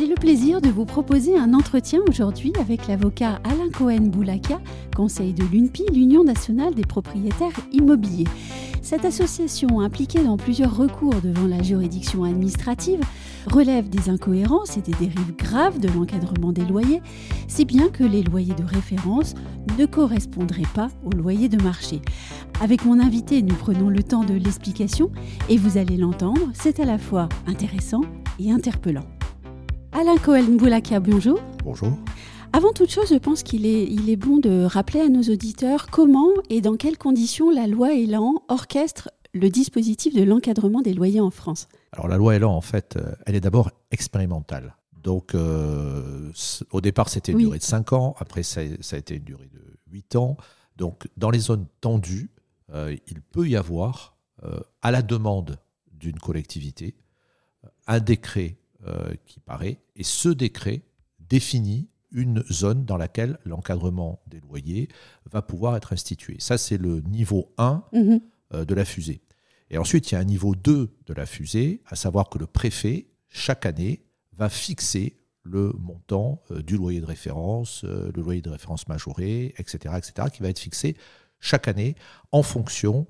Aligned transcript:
J'ai 0.00 0.06
le 0.06 0.14
plaisir 0.14 0.62
de 0.62 0.70
vous 0.70 0.86
proposer 0.86 1.36
un 1.36 1.52
entretien 1.52 2.00
aujourd'hui 2.08 2.54
avec 2.58 2.88
l'avocat 2.88 3.38
Alain 3.44 3.68
Cohen-Boulaka, 3.68 4.58
conseil 4.96 5.34
de 5.34 5.44
l'UNPI, 5.44 5.84
l'Union 5.92 6.24
nationale 6.24 6.74
des 6.74 6.86
propriétaires 6.86 7.52
immobiliers. 7.70 8.24
Cette 8.80 9.04
association, 9.04 9.78
impliquée 9.80 10.24
dans 10.24 10.38
plusieurs 10.38 10.74
recours 10.74 11.20
devant 11.22 11.46
la 11.46 11.62
juridiction 11.62 12.24
administrative, 12.24 13.00
relève 13.46 13.90
des 13.90 14.08
incohérences 14.08 14.78
et 14.78 14.80
des 14.80 14.92
dérives 14.92 15.36
graves 15.36 15.78
de 15.78 15.88
l'encadrement 15.88 16.52
des 16.52 16.64
loyers, 16.64 17.02
si 17.46 17.66
bien 17.66 17.90
que 17.90 18.02
les 18.04 18.22
loyers 18.22 18.54
de 18.54 18.64
référence 18.64 19.34
ne 19.78 19.84
correspondraient 19.84 20.62
pas 20.74 20.88
aux 21.04 21.14
loyers 21.14 21.50
de 21.50 21.62
marché. 21.62 22.00
Avec 22.62 22.86
mon 22.86 23.00
invité, 23.00 23.42
nous 23.42 23.54
prenons 23.54 23.90
le 23.90 24.02
temps 24.02 24.24
de 24.24 24.32
l'explication 24.32 25.12
et 25.50 25.58
vous 25.58 25.76
allez 25.76 25.98
l'entendre, 25.98 26.48
c'est 26.54 26.80
à 26.80 26.86
la 26.86 26.96
fois 26.96 27.28
intéressant 27.46 28.00
et 28.38 28.50
interpellant. 28.50 29.04
Alain 29.92 30.16
Cohen-Boulaka, 30.16 31.00
bonjour. 31.00 31.40
Bonjour. 31.64 31.92
Avant 32.52 32.72
toute 32.72 32.90
chose, 32.90 33.08
je 33.10 33.16
pense 33.18 33.42
qu'il 33.42 33.66
est, 33.66 33.84
il 33.84 34.08
est 34.10 34.16
bon 34.16 34.38
de 34.38 34.64
rappeler 34.64 35.00
à 35.00 35.08
nos 35.08 35.22
auditeurs 35.22 35.88
comment 35.90 36.28
et 36.48 36.60
dans 36.60 36.76
quelles 36.76 36.98
conditions 36.98 37.50
la 37.50 37.66
loi 37.66 37.92
Elan 37.94 38.42
orchestre 38.48 39.10
le 39.32 39.48
dispositif 39.48 40.14
de 40.14 40.22
l'encadrement 40.22 40.80
des 40.82 40.92
loyers 40.94 41.20
en 41.20 41.30
France. 41.30 41.68
Alors 41.92 42.08
la 42.08 42.16
loi 42.16 42.34
Elan, 42.36 42.54
en 42.54 42.60
fait, 42.60 42.96
euh, 42.96 43.12
elle 43.26 43.36
est 43.36 43.40
d'abord 43.40 43.70
expérimentale. 43.92 44.76
Donc 45.00 45.34
euh, 45.34 46.32
au 46.72 46.80
départ, 46.80 47.08
c'était 47.08 47.32
une 47.32 47.38
Oui. 47.38 47.44
durée 47.44 47.58
de 47.58 47.62
5 47.64 47.92
ans, 47.92 48.14
après 48.18 48.42
ça, 48.42 48.62
ça 48.80 48.96
a 48.96 48.98
été 48.98 49.16
une 49.16 49.24
durée 49.24 49.48
de 49.52 49.60
8 49.92 50.16
ans. 50.16 50.36
Donc 50.76 51.06
dans 51.16 51.30
les 51.30 51.38
zones 51.38 51.66
tendues, 51.80 52.30
euh, 52.72 52.96
il 53.08 53.20
peut 53.22 53.48
y 53.48 53.56
avoir, 53.56 54.16
euh, 54.44 54.58
à 54.82 54.90
la 54.90 55.02
demande 55.02 55.58
d'une 55.92 56.18
collectivité, 56.18 56.96
un 57.86 58.00
décret 58.00 58.56
qui 59.26 59.40
paraît, 59.40 59.78
et 59.96 60.02
ce 60.04 60.28
décret 60.28 60.82
définit 61.18 61.88
une 62.12 62.42
zone 62.50 62.84
dans 62.84 62.96
laquelle 62.96 63.38
l'encadrement 63.44 64.20
des 64.26 64.40
loyers 64.40 64.88
va 65.30 65.42
pouvoir 65.42 65.76
être 65.76 65.92
institué. 65.92 66.36
Ça, 66.40 66.58
c'est 66.58 66.78
le 66.78 67.00
niveau 67.02 67.52
1 67.58 67.84
Mhm. 67.92 68.20
euh, 68.54 68.64
de 68.64 68.74
la 68.74 68.84
fusée. 68.84 69.20
Et 69.70 69.78
ensuite, 69.78 70.10
il 70.10 70.14
y 70.14 70.16
a 70.16 70.20
un 70.20 70.24
niveau 70.24 70.54
2 70.56 70.90
de 71.06 71.14
la 71.14 71.26
fusée, 71.26 71.82
à 71.86 71.94
savoir 71.94 72.28
que 72.28 72.38
le 72.38 72.46
préfet, 72.46 73.06
chaque 73.28 73.64
année, 73.66 74.02
va 74.36 74.48
fixer 74.48 75.18
le 75.44 75.72
montant 75.78 76.42
euh, 76.50 76.62
du 76.62 76.76
loyer 76.76 77.00
de 77.00 77.06
référence, 77.06 77.82
euh, 77.84 78.10
le 78.14 78.22
loyer 78.22 78.42
de 78.42 78.50
référence 78.50 78.88
majoré, 78.88 79.54
etc., 79.58 79.94
etc., 79.96 80.28
qui 80.32 80.42
va 80.42 80.48
être 80.48 80.58
fixé 80.58 80.96
chaque 81.38 81.68
année 81.68 81.94
en 82.32 82.42
fonction 82.42 83.06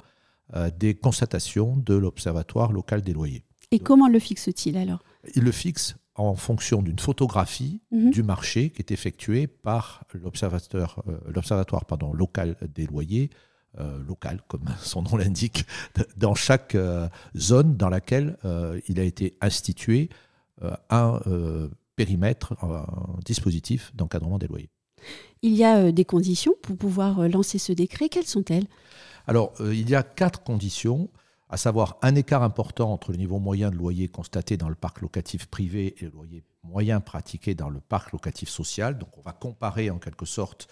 euh, 0.55 0.71
des 0.79 0.95
constatations 0.95 1.77
de 1.77 1.95
l'Observatoire 1.95 2.73
local 2.73 3.01
des 3.03 3.13
loyers. 3.15 3.45
Et 3.71 3.79
comment 3.79 4.09
le 4.09 4.19
fixe-t-il 4.19 4.77
alors? 4.77 5.03
Il 5.35 5.45
le 5.45 5.53
fixe 5.53 5.97
en 6.15 6.35
fonction 6.35 6.83
d'une 6.83 6.99
photographie 6.99 7.81
Mhm. 7.91 8.11
du 8.11 8.23
marché 8.23 8.71
qui 8.71 8.83
est 8.83 8.91
effectuée 8.91 9.47
par 9.47 10.05
l'observateur, 10.15 11.03
euh, 11.09 11.19
l'observatoire 11.29 11.85
pardon, 11.85 12.13
local 12.13 12.57
des 12.75 12.87
loyers, 12.87 13.31
euh, 13.79 14.03
local 14.05 14.41
comme 14.49 14.65
son 14.81 15.03
nom 15.03 15.17
l'indique, 15.17 15.65
dans 16.17 16.35
chaque 16.35 16.75
euh, 16.75 17.09
zone 17.37 17.77
dans 17.77 17.89
laquelle 17.89 18.37
il 18.89 18.99
a 19.01 19.05
été 19.05 19.37
institué 19.41 20.09
un 20.91 21.21
périmètre, 21.97 22.55
un 22.63 22.85
dispositif 23.25 23.93
d'encadrement 23.95 24.39
des 24.39 24.47
loyers. 24.47 24.71
Il 25.43 25.55
y 25.55 25.65
a 25.65 25.91
des 25.91 26.05
conditions 26.05 26.53
pour 26.61 26.77
pouvoir 26.77 27.27
lancer 27.29 27.57
ce 27.59 27.73
décret. 27.73 28.11
Quelles 28.11 28.27
sont-elles? 28.27 28.67
Alors, 29.27 29.55
il 29.61 29.89
y 29.89 29.95
a 29.95 30.03
quatre 30.03 30.43
conditions, 30.43 31.09
à 31.51 31.57
savoir 31.57 31.99
un 32.03 32.15
écart 32.15 32.45
important 32.45 32.93
entre 32.93 33.11
le 33.11 33.19
niveau 33.19 33.41
moyen 33.41 33.71
de 33.71 33.77
loyer 33.77 34.07
constaté 34.07 34.57
dans 34.57 34.69
le 34.69 34.77
parc 34.77 35.01
locatif 35.01 35.47
privé 35.47 35.97
et 35.99 36.05
le 36.05 36.13
loyer 36.13 36.45
moyen 36.63 37.01
pratiqué 37.01 37.57
dans 37.57 37.69
le 37.69 37.81
parc 37.81 38.13
locatif 38.13 38.49
social. 38.49 38.97
Donc, 38.99 39.19
on 39.19 39.23
va 39.23 39.33
comparer 39.33 39.91
en 39.91 39.99
quelque 39.99 40.27
sorte 40.27 40.69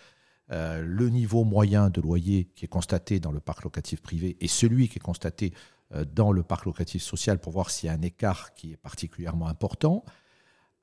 euh, 0.53 0.83
le 0.87 1.09
niveau 1.11 1.43
moyen 1.43 1.91
de 1.91 2.01
loyer 2.01 2.45
qui 2.55 2.65
est 2.65 2.69
constaté 2.69 3.19
dans 3.19 3.33
le 3.33 3.41
parc 3.41 3.65
locatif 3.65 4.01
privé 4.01 4.37
et 4.41 4.47
celui 4.47 4.89
qui 4.89 4.99
est 4.99 5.03
constaté 5.03 5.53
euh, 5.95 6.05
dans 6.05 6.31
le 6.31 6.45
parc 6.45 6.65
locatif 6.65 7.03
social 7.03 7.41
pour 7.41 7.53
voir 7.53 7.71
s'il 7.71 7.89
y 7.89 7.91
a 7.91 7.95
un 7.95 8.03
écart 8.03 8.55
qui 8.55 8.73
est 8.73 8.77
particulièrement 8.77 9.49
important. 9.49 10.05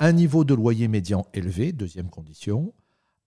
Un 0.01 0.11
niveau 0.11 0.43
de 0.43 0.53
loyer 0.53 0.89
médian 0.89 1.25
élevé, 1.33 1.71
deuxième 1.71 2.09
condition. 2.09 2.73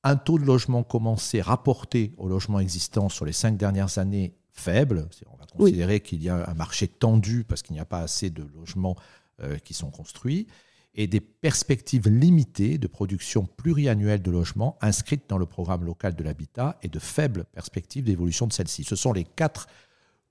Un 0.05 0.17
taux 0.17 0.39
de 0.39 0.45
logement 0.45 0.83
commencé 0.83 1.41
rapporté 1.41 2.12
au 2.19 2.29
logement 2.29 2.61
existant 2.61 3.09
sur 3.09 3.25
les 3.25 3.33
cinq 3.33 3.56
dernières 3.56 3.97
années 3.97 4.35
faible. 4.59 5.09
On 5.27 5.37
va 5.37 5.45
Oui. 5.59 5.71
considérer 5.71 6.01
qu'il 6.01 6.23
y 6.23 6.29
a 6.29 6.49
un 6.49 6.55
marché 6.55 6.89
tendu 6.89 7.45
parce 7.45 7.63
qu'il 7.63 7.75
n'y 7.75 7.81
a 7.81 7.85
pas 7.85 8.01
assez 8.01 8.31
de 8.31 8.43
logements 8.55 8.97
euh, 9.41 9.59
qui 9.59 9.75
sont 9.75 9.91
construits 9.91 10.47
et 10.95 11.07
des 11.07 11.21
perspectives 11.21 12.09
limitées 12.09 12.77
de 12.79 12.87
production 12.89 13.47
pluriannuelle 13.47 14.21
de 14.21 14.31
logements 14.31 14.77
inscrites 14.81 15.25
dans 15.29 15.39
le 15.39 15.47
programme 15.47 15.85
local 15.85 16.15
de 16.17 16.25
l'habitat 16.25 16.77
et 16.83 16.89
de 16.89 16.99
faibles 16.99 17.45
perspectives 17.53 18.05
d'évolution 18.05 18.47
de 18.49 18.53
celle-ci. 18.53 18.83
Ce 18.85 18.97
sont 18.97 19.13
les 19.13 19.25
quatre 19.25 19.69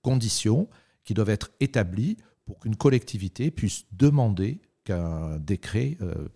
conditions 0.01 0.67
qui 1.03 1.13
doivent 1.13 1.29
être 1.29 1.51
établies 1.59 2.17
pour 2.45 2.59
qu'une 2.59 2.75
collectivité 2.75 3.49
puisse 3.51 3.85
demander 3.93 4.59
qu'un 4.83 5.37
décret 5.39 5.97
euh, 6.01 6.27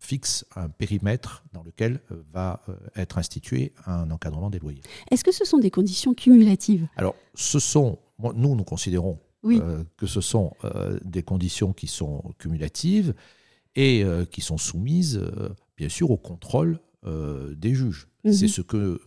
fixe 0.00 0.44
un 0.56 0.68
périmètre 0.70 1.44
dans 1.52 1.62
lequel 1.62 2.00
euh, 2.10 2.22
va 2.32 2.62
euh, 2.68 2.74
être 2.96 3.18
institué 3.18 3.72
un 3.86 4.10
encadrement 4.10 4.50
des 4.50 4.58
loyers. 4.58 4.82
Est-ce 5.10 5.22
que 5.22 5.30
ce 5.30 5.44
sont 5.44 5.58
des 5.58 5.70
conditions 5.70 6.14
cumulatives? 6.14 6.88
Alors, 6.96 7.14
ce 7.34 7.58
sont, 7.58 7.98
nous, 8.18 8.56
nous 8.56 8.64
considérons 8.64 9.20
Oui. 9.42 9.60
euh, 9.62 9.84
que 9.98 10.06
ce 10.06 10.20
sont 10.22 10.54
euh, 10.64 10.98
des 11.04 11.22
conditions 11.22 11.72
qui 11.74 11.86
sont 11.86 12.22
cumulatives 12.38 13.14
et 13.76 14.02
euh, 14.02 14.24
qui 14.24 14.40
sont 14.40 14.58
soumises, 14.58 15.20
bien 15.76 15.88
sûr, 15.88 16.10
au 16.10 16.16
contrôle 16.16 16.80
des 17.04 17.74
juges. 17.74 18.08
Mhm. 18.24 18.32
C'est 18.32 18.48
ce 18.48 18.60
que 18.60 19.00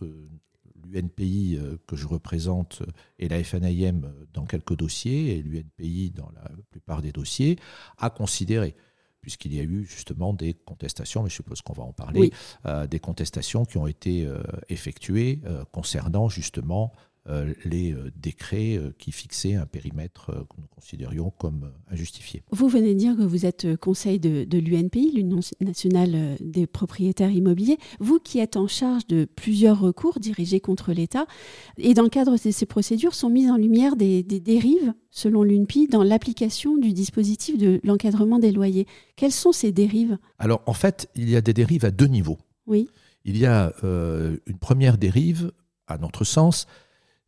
l'UNPI 0.90 1.58
que 1.86 1.96
je 1.96 2.06
représente 2.06 2.82
et 3.18 3.28
la 3.28 3.42
FNIM 3.42 4.12
dans 4.32 4.44
quelques 4.46 4.76
dossiers 4.76 5.36
et 5.38 5.42
l'UNPI 5.42 6.10
dans 6.10 6.30
la 6.34 6.50
plupart 6.70 7.02
des 7.02 7.12
dossiers 7.12 7.56
a 7.98 8.10
considéré 8.10 8.74
puisqu'il 9.24 9.54
y 9.54 9.58
a 9.58 9.62
eu 9.62 9.84
justement 9.84 10.34
des 10.34 10.52
contestations, 10.52 11.22
mais 11.22 11.30
je 11.30 11.34
suppose 11.36 11.62
qu'on 11.62 11.72
va 11.72 11.82
en 11.82 11.92
parler, 11.92 12.20
Oui. 12.20 12.32
euh, 12.66 12.86
des 12.86 13.00
contestations 13.00 13.64
qui 13.64 13.78
ont 13.78 13.86
été 13.86 14.26
euh, 14.26 14.38
effectuées 14.68 15.40
euh, 15.46 15.64
concernant 15.72 16.28
justement 16.28 16.92
les 17.64 17.92
euh, 17.92 18.10
décrets 18.16 18.76
euh, 18.76 18.92
qui 18.98 19.10
fixaient 19.10 19.54
un 19.54 19.64
périmètre 19.64 20.30
euh, 20.30 20.44
que 20.44 20.60
nous 20.60 20.66
considérions 20.66 21.32
comme 21.38 21.64
euh, 21.64 21.92
injustifié. 21.94 22.42
Vous 22.50 22.68
venez 22.68 22.92
de 22.92 22.98
dire 22.98 23.16
que 23.16 23.22
vous 23.22 23.46
êtes 23.46 23.64
euh, 23.64 23.76
conseil 23.76 24.20
de, 24.20 24.44
de 24.44 24.58
l'UNPI, 24.58 25.12
l'Union 25.12 25.40
nationale 25.60 26.12
euh, 26.14 26.36
des 26.40 26.66
propriétaires 26.66 27.30
immobiliers. 27.30 27.78
Vous 27.98 28.18
qui 28.18 28.40
êtes 28.40 28.56
en 28.56 28.66
charge 28.68 29.06
de 29.06 29.24
plusieurs 29.24 29.80
recours 29.80 30.20
dirigés 30.20 30.60
contre 30.60 30.92
l'État, 30.92 31.26
et 31.78 31.94
dans 31.94 32.02
le 32.02 32.10
cadre 32.10 32.32
de 32.32 32.50
ces 32.50 32.66
procédures, 32.66 33.14
sont 33.14 33.30
mises 33.30 33.50
en 33.50 33.56
lumière 33.56 33.96
des, 33.96 34.22
des 34.22 34.40
dérives, 34.40 34.92
selon 35.10 35.42
l'UNPI, 35.42 35.88
dans 35.88 36.02
l'application 36.02 36.76
du 36.76 36.92
dispositif 36.92 37.56
de 37.56 37.80
l'encadrement 37.84 38.38
des 38.38 38.52
loyers. 38.52 38.86
Quelles 39.16 39.32
sont 39.32 39.52
ces 39.52 39.72
dérives? 39.72 40.18
Alors 40.38 40.62
en 40.66 40.74
fait, 40.74 41.08
il 41.14 41.30
y 41.30 41.36
a 41.36 41.40
des 41.40 41.54
dérives 41.54 41.86
à 41.86 41.90
deux 41.90 42.08
niveaux. 42.08 42.38
Oui. 42.66 42.88
Il 43.24 43.38
y 43.38 43.46
a 43.46 43.72
euh, 43.82 44.36
une 44.46 44.58
première 44.58 44.98
dérive, 44.98 45.52
à 45.86 45.96
notre 45.98 46.24
sens, 46.24 46.66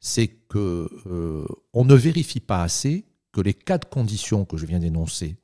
c'est 0.00 0.28
que 0.28 0.88
euh, 1.06 1.46
on 1.72 1.84
ne 1.84 1.94
vérifie 1.94 2.40
pas 2.40 2.62
assez 2.62 3.06
que 3.32 3.40
les 3.40 3.54
quatre 3.54 3.88
conditions 3.88 4.44
que 4.44 4.56
je 4.56 4.66
viens 4.66 4.78
d'énoncer 4.78 5.36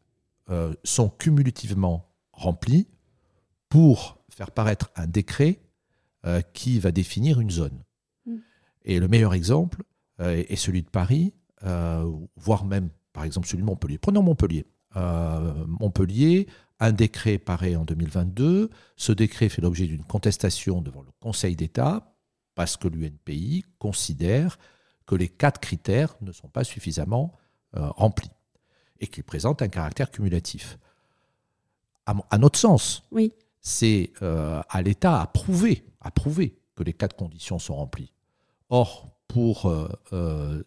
euh, 0.50 0.75
sont 0.84 1.08
cumulativement 1.08 2.10
remplies 2.32 2.88
pour 3.69 4.19
faire 4.31 4.50
paraître 4.50 4.90
un 4.96 5.06
décret 5.06 5.60
euh, 6.26 6.40
qui 6.52 6.78
va 6.78 6.93
définir 6.93 7.40
une 7.40 7.50
zone. 7.50 7.82
Mm. 8.26 8.37
Et 8.84 9.00
le 9.00 9.08
meilleur 9.08 9.34
exemple 9.34 9.82
est 10.19 10.55
celui 10.55 10.82
de 10.82 10.88
Paris, 10.88 11.34
voire 12.37 12.64
même, 12.64 12.90
par 13.12 13.25
exemple, 13.25 13.48
celui 13.48 13.62
de 13.62 13.66
Montpellier. 13.66 13.98
Prenons 13.98 14.22
Montpellier. 14.22 14.66
Montpellier, 14.94 16.46
un 16.78 16.93
décret 16.93 17.38
paraît 17.38 17.75
en 17.75 17.84
2022. 17.84 18.70
Ce 18.94 19.10
décret 19.10 19.48
fait 19.48 19.60
l'objet 19.60 19.87
d'une 19.87 20.05
contestation 20.05 20.81
devant 20.81 21.02
le 21.02 21.10
Conseil 21.19 21.56
d'État 21.56 22.12
parce 22.54 22.76
que 22.76 22.88
l'UNPI 22.88 23.64
considère 23.78 24.58
que 25.06 25.14
les 25.14 25.28
quatre 25.28 25.60
critères 25.60 26.14
ne 26.20 26.32
sont 26.32 26.49
pas 26.49 26.64
suffisamment 26.64 27.32
euh, 27.76 27.88
remplis 27.90 28.31
et 29.00 29.06
qu'ils 29.06 29.25
présentent 29.25 29.62
un 29.62 29.69
caractère 29.69 30.10
cumulatif. 30.10 30.78
À, 32.06 32.38
notre 32.38 32.58
sens, 32.58 33.04
Oui. 33.12 33.32
c'est 33.60 34.12
euh, 34.22 34.60
à 34.69 34.82
l'État 34.82 35.20
à 35.20 35.26
prouver, 35.26 35.84
à 36.00 36.10
prouver 36.10 36.58
que 36.75 36.82
les 36.82 36.93
quatre 36.93 37.16
conditions 37.16 37.58
sont 37.58 37.76
remplies. 37.76 38.12
Or, 38.70 39.08
pour 39.28 39.72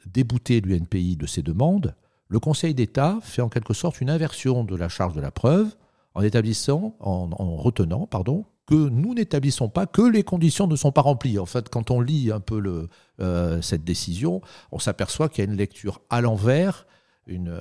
débouter 0.06 0.62
l'UNPI 0.62 1.18
de 1.18 1.26
ses 1.28 1.44
demandes, 1.44 1.96
le 2.28 2.40
Conseil 2.40 2.74
d'État 2.74 3.20
fait 3.22 3.42
en 3.42 3.50
quelque 3.50 3.74
sorte 3.74 4.02
une 4.02 4.10
inversion 4.10 4.64
de 4.64 4.76
la 4.76 4.90
charge 4.90 5.14
de 5.14 5.22
la 5.22 5.32
preuve 5.32 5.76
en 6.16 6.22
établissant, 6.22 6.96
en, 7.02 7.56
retenant, 7.58 8.08
pardon, 8.08 8.46
que 8.66 8.74
nous 8.74 9.14
n'établissons 9.14 9.70
pas 9.70 9.86
que 9.86 10.02
les 10.02 10.24
conditions 10.24 10.66
ne 10.66 10.76
sont 10.76 10.92
pas 10.92 11.02
remplies. 11.02 11.38
En 11.38 11.46
fait, 11.46 11.70
quand 11.70 11.92
on 11.92 12.00
lit 12.00 12.32
un 12.32 12.40
peu 12.40 12.88
euh, 13.20 13.62
cette 13.62 13.84
décision, 13.84 14.42
on 14.72 14.80
s'aperçoit 14.80 15.30
qu'il 15.30 15.44
y 15.44 15.48
a 15.48 15.52
une 15.52 15.58
lecture 15.58 16.02
à 16.10 16.22
l'envers, 16.22 16.88
une, 17.28 17.54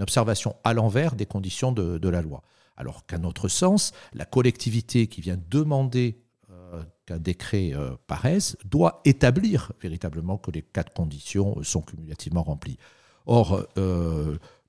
observation 0.00 0.54
à 0.62 0.72
l'envers 0.72 1.16
des 1.16 1.26
conditions 1.26 1.72
de, 1.72 2.08
la 2.08 2.22
loi. 2.22 2.42
Alors 2.76 3.06
qu'à 3.06 3.18
notre 3.18 3.48
sens, 3.48 3.92
la 4.14 4.24
collectivité 4.24 5.08
qui 5.08 5.20
vient 5.20 5.38
demander 5.50 6.22
euh, 6.50 6.82
qu'un 7.06 7.18
décret 7.18 7.72
euh, 7.74 7.90
paraisse 8.06 8.56
doit 8.64 9.00
établir 9.04 9.72
véritablement 9.82 10.38
que 10.38 10.52
les 10.52 10.62
quatre 10.62 10.92
conditions 10.92 11.62
sont 11.64 11.82
cumulativement 11.82 12.44
remplies. 12.44 12.78
Or, 13.26 13.66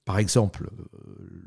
par 0.08 0.20
exemple, 0.20 0.70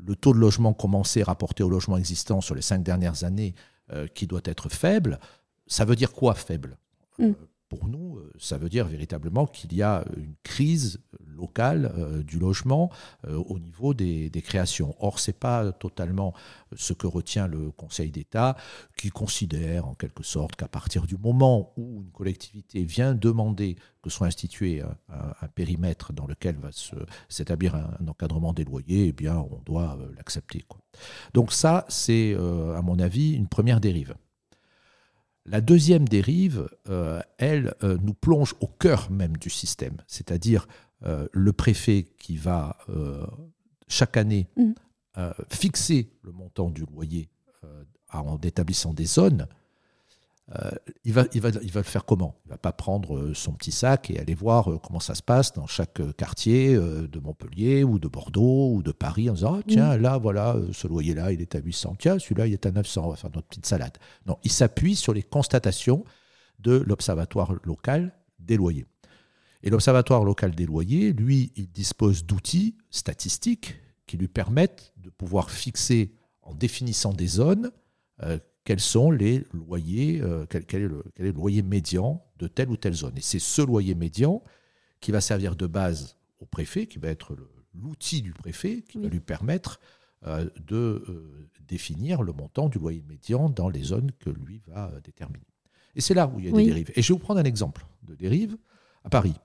le 0.05 0.15
taux 0.15 0.33
de 0.33 0.37
logement 0.37 0.71
commencé 0.71 1.23
rapporté 1.23 1.63
au 1.63 1.69
logement 1.69 1.97
existant 1.97 2.41
sur 2.41 2.53
les 2.53 2.61
cinq 2.61 2.83
dernières 2.83 3.23
années 3.23 3.55
euh, 3.91 4.05
qui 4.05 4.27
doit 4.27 4.43
être 4.45 4.69
faible. 4.69 5.19
Ça 5.65 5.83
veut 5.83 5.95
dire 5.95 6.11
quoi 6.13 6.35
faible? 6.35 6.77
Mm. 7.17 7.23
euh, 7.23 7.33
Pour 7.69 7.87
nous, 7.87 8.19
euh, 8.19 8.31
ça 8.37 8.59
veut 8.59 8.69
dire 8.69 8.85
véritablement 8.85 9.47
qu'il 9.47 9.73
y 9.73 9.81
a 9.81 10.05
une 10.15 10.35
crise 10.43 11.01
locale 11.41 12.23
du 12.25 12.39
logement 12.39 12.89
au 13.27 13.59
niveau 13.59 13.93
des, 13.93 14.29
créations. 14.43 14.95
Or, 14.99 15.19
ce 15.19 15.31
n'est 15.31 15.37
pas 15.37 15.71
totalement 15.71 16.33
ce 16.75 16.93
que 16.93 17.07
retient 17.07 17.47
le 17.47 17.71
Conseil 17.71 18.11
d'État, 18.11 18.55
qui 18.97 19.09
considère 19.09 19.87
en 19.87 19.95
quelque 19.95 20.23
sorte 20.23 20.55
qu'à 20.55 20.67
partir 20.67 21.05
du 21.05 21.17
moment 21.17 21.73
où 21.77 22.03
une 22.03 22.11
collectivité 22.11 22.83
vient 22.83 23.13
demander 23.13 23.75
que 24.01 24.09
soit 24.09 24.27
institué 24.27 24.81
un, 25.09 25.47
périmètre 25.55 26.13
dans 26.13 26.27
lequel 26.27 26.55
va 26.55 26.69
s'établir 27.27 27.75
un, 27.75 28.07
encadrement 28.07 28.53
des 28.53 28.63
loyers, 28.63 29.07
eh 29.07 29.11
bien, 29.11 29.37
on 29.37 29.61
doit 29.65 29.97
l'accepter. 30.15 30.63
Donc 31.33 31.51
ça, 31.51 31.85
c'est, 31.89 32.35
à 32.35 32.81
mon 32.81 32.99
avis, 32.99 33.33
une 33.33 33.47
première 33.47 33.79
dérive. 33.81 34.15
La 35.45 35.59
deuxième 35.59 36.07
dérive, 36.07 36.69
euh, 36.89 37.19
elle, 37.37 37.73
euh, 37.83 37.97
nous 38.03 38.13
plonge 38.13 38.53
au 38.61 38.67
cœur 38.67 39.09
même 39.09 39.37
du 39.37 39.49
système, 39.49 39.97
c'est-à-dire 40.05 40.67
euh, 41.05 41.27
le 41.31 41.53
préfet 41.53 42.05
qui 42.19 42.37
va 42.37 42.77
chaque 43.87 44.17
année 44.17 44.47
mm. 44.55 44.71
fixer 45.49 46.11
le 46.23 46.31
montant 46.31 46.69
du 46.69 46.85
loyer 46.85 47.29
en 48.11 48.37
établissant 48.39 48.93
des 48.93 49.05
zones 49.05 49.47
euh, 50.55 50.71
il, 51.05 51.13
va, 51.13 51.25
il, 51.33 51.39
va, 51.39 51.49
il 51.49 51.71
va 51.71 51.79
le 51.79 51.85
faire 51.85 52.03
comment? 52.03 52.35
Il 52.45 52.49
ne 52.49 52.53
va 52.53 52.57
pas 52.57 52.73
prendre 52.73 53.17
euh, 53.17 53.33
son 53.33 53.53
petit 53.53 53.71
sac 53.71 54.09
et 54.09 54.19
aller 54.19 54.33
voir 54.33 54.69
euh, 54.69 54.77
comment 54.77 54.99
ça 54.99 55.15
se 55.15 55.23
passe 55.23 55.53
dans 55.53 55.65
chaque 55.65 56.01
quartier 56.17 56.75
de 56.75 57.19
Montpellier 57.19 57.83
ou 57.83 57.99
de 57.99 58.07
Bordeaux 58.07 58.73
ou 58.73 58.83
de 58.83 58.91
Paris 58.91 59.29
en 59.29 59.33
disant 59.33 59.59
ah, 59.59 59.63
tiens, 59.67 59.97
là, 59.97 60.17
voilà, 60.17 60.57
ce 60.73 60.87
loyer-là, 60.87 61.31
il 61.31 61.41
est 61.41 61.55
à 61.55 61.59
800, 61.59 61.95
tiens, 61.99 62.19
celui-là, 62.19 62.47
il 62.47 62.53
est 62.53 62.65
à 62.65 62.71
900, 62.71 63.05
on 63.05 63.09
va 63.09 63.15
faire 63.15 63.31
notre 63.33 63.47
petite 63.47 63.65
salade. 63.65 63.97
Non, 64.25 64.37
il 64.43 64.51
s'appuie 64.51 64.95
sur 64.95 65.13
les 65.13 65.23
constatations 65.23 66.03
de 66.59 66.83
l'Observatoire 66.85 67.53
local 67.63 68.13
des 68.39 68.57
loyers. 68.57 68.85
Et 69.63 69.69
l'Observatoire 69.69 70.23
local 70.23 70.55
des 70.55 70.65
loyers, 70.65 71.13
lui, 71.13 71.51
il 71.55 71.69
dispose 71.69 72.25
d'outils 72.25 72.75
statistiques 72.89 73.75
qui 74.07 74.17
lui 74.17 74.27
permettent 74.27 74.93
de 74.97 75.09
pouvoir 75.09 75.51
fixer, 75.51 76.13
en 76.41 76.55
définissant 76.55 77.13
des 77.13 77.27
zones, 77.27 77.71
quels 78.63 78.79
sont 78.79 79.11
les 79.11 79.43
loyers, 79.53 80.21
euh, 80.21 80.45
quel, 80.47 80.63
est 80.83 80.87
le, 80.87 81.31
loyer 81.31 81.61
médian 81.61 82.23
de 82.37 82.47
telle 82.47 82.69
ou 82.69 82.77
telle 82.77 82.93
zone. 82.93 83.17
Et 83.17 83.21
c'est 83.21 83.39
ce 83.39 83.61
loyer 83.61 83.95
médian 83.95 84.43
qui 84.99 85.11
va 85.11 85.21
servir 85.21 85.55
de 85.55 85.65
base 85.65 86.17
au 86.39 86.45
préfet, 86.45 86.85
qui 86.85 86.99
va 86.99 87.09
être 87.09 87.35
l'outil 87.73 88.21
du 88.21 88.33
préfet, 88.33 88.83
qui 88.83 88.99
va 88.99 89.07
lui 89.07 89.19
permettre 89.19 89.79
euh, 90.27 90.47
de 90.67 91.03
euh, 91.09 91.49
définir 91.67 92.21
le 92.21 92.33
montant 92.33 92.69
du 92.69 92.77
loyer 92.77 93.03
médian 93.07 93.49
dans 93.49 93.69
les 93.69 93.83
zones 93.83 94.11
que 94.19 94.29
lui 94.29 94.61
va 94.67 94.91
déterminer. 95.03 95.45
Et 95.95 96.01
c'est 96.01 96.13
là 96.13 96.27
où 96.27 96.39
il 96.39 96.45
y 96.45 96.49
a 96.49 96.51
des 96.51 96.65
dérives. 96.65 96.91
Et 96.95 97.01
je 97.01 97.07
vais 97.07 97.13
vous 97.13 97.23
prendre 97.23 97.39
un 97.39 97.45
exemple 97.45 97.85
de 98.03 98.15
dérive 98.15 98.57
à 99.03 99.09
Paris. 99.09 99.35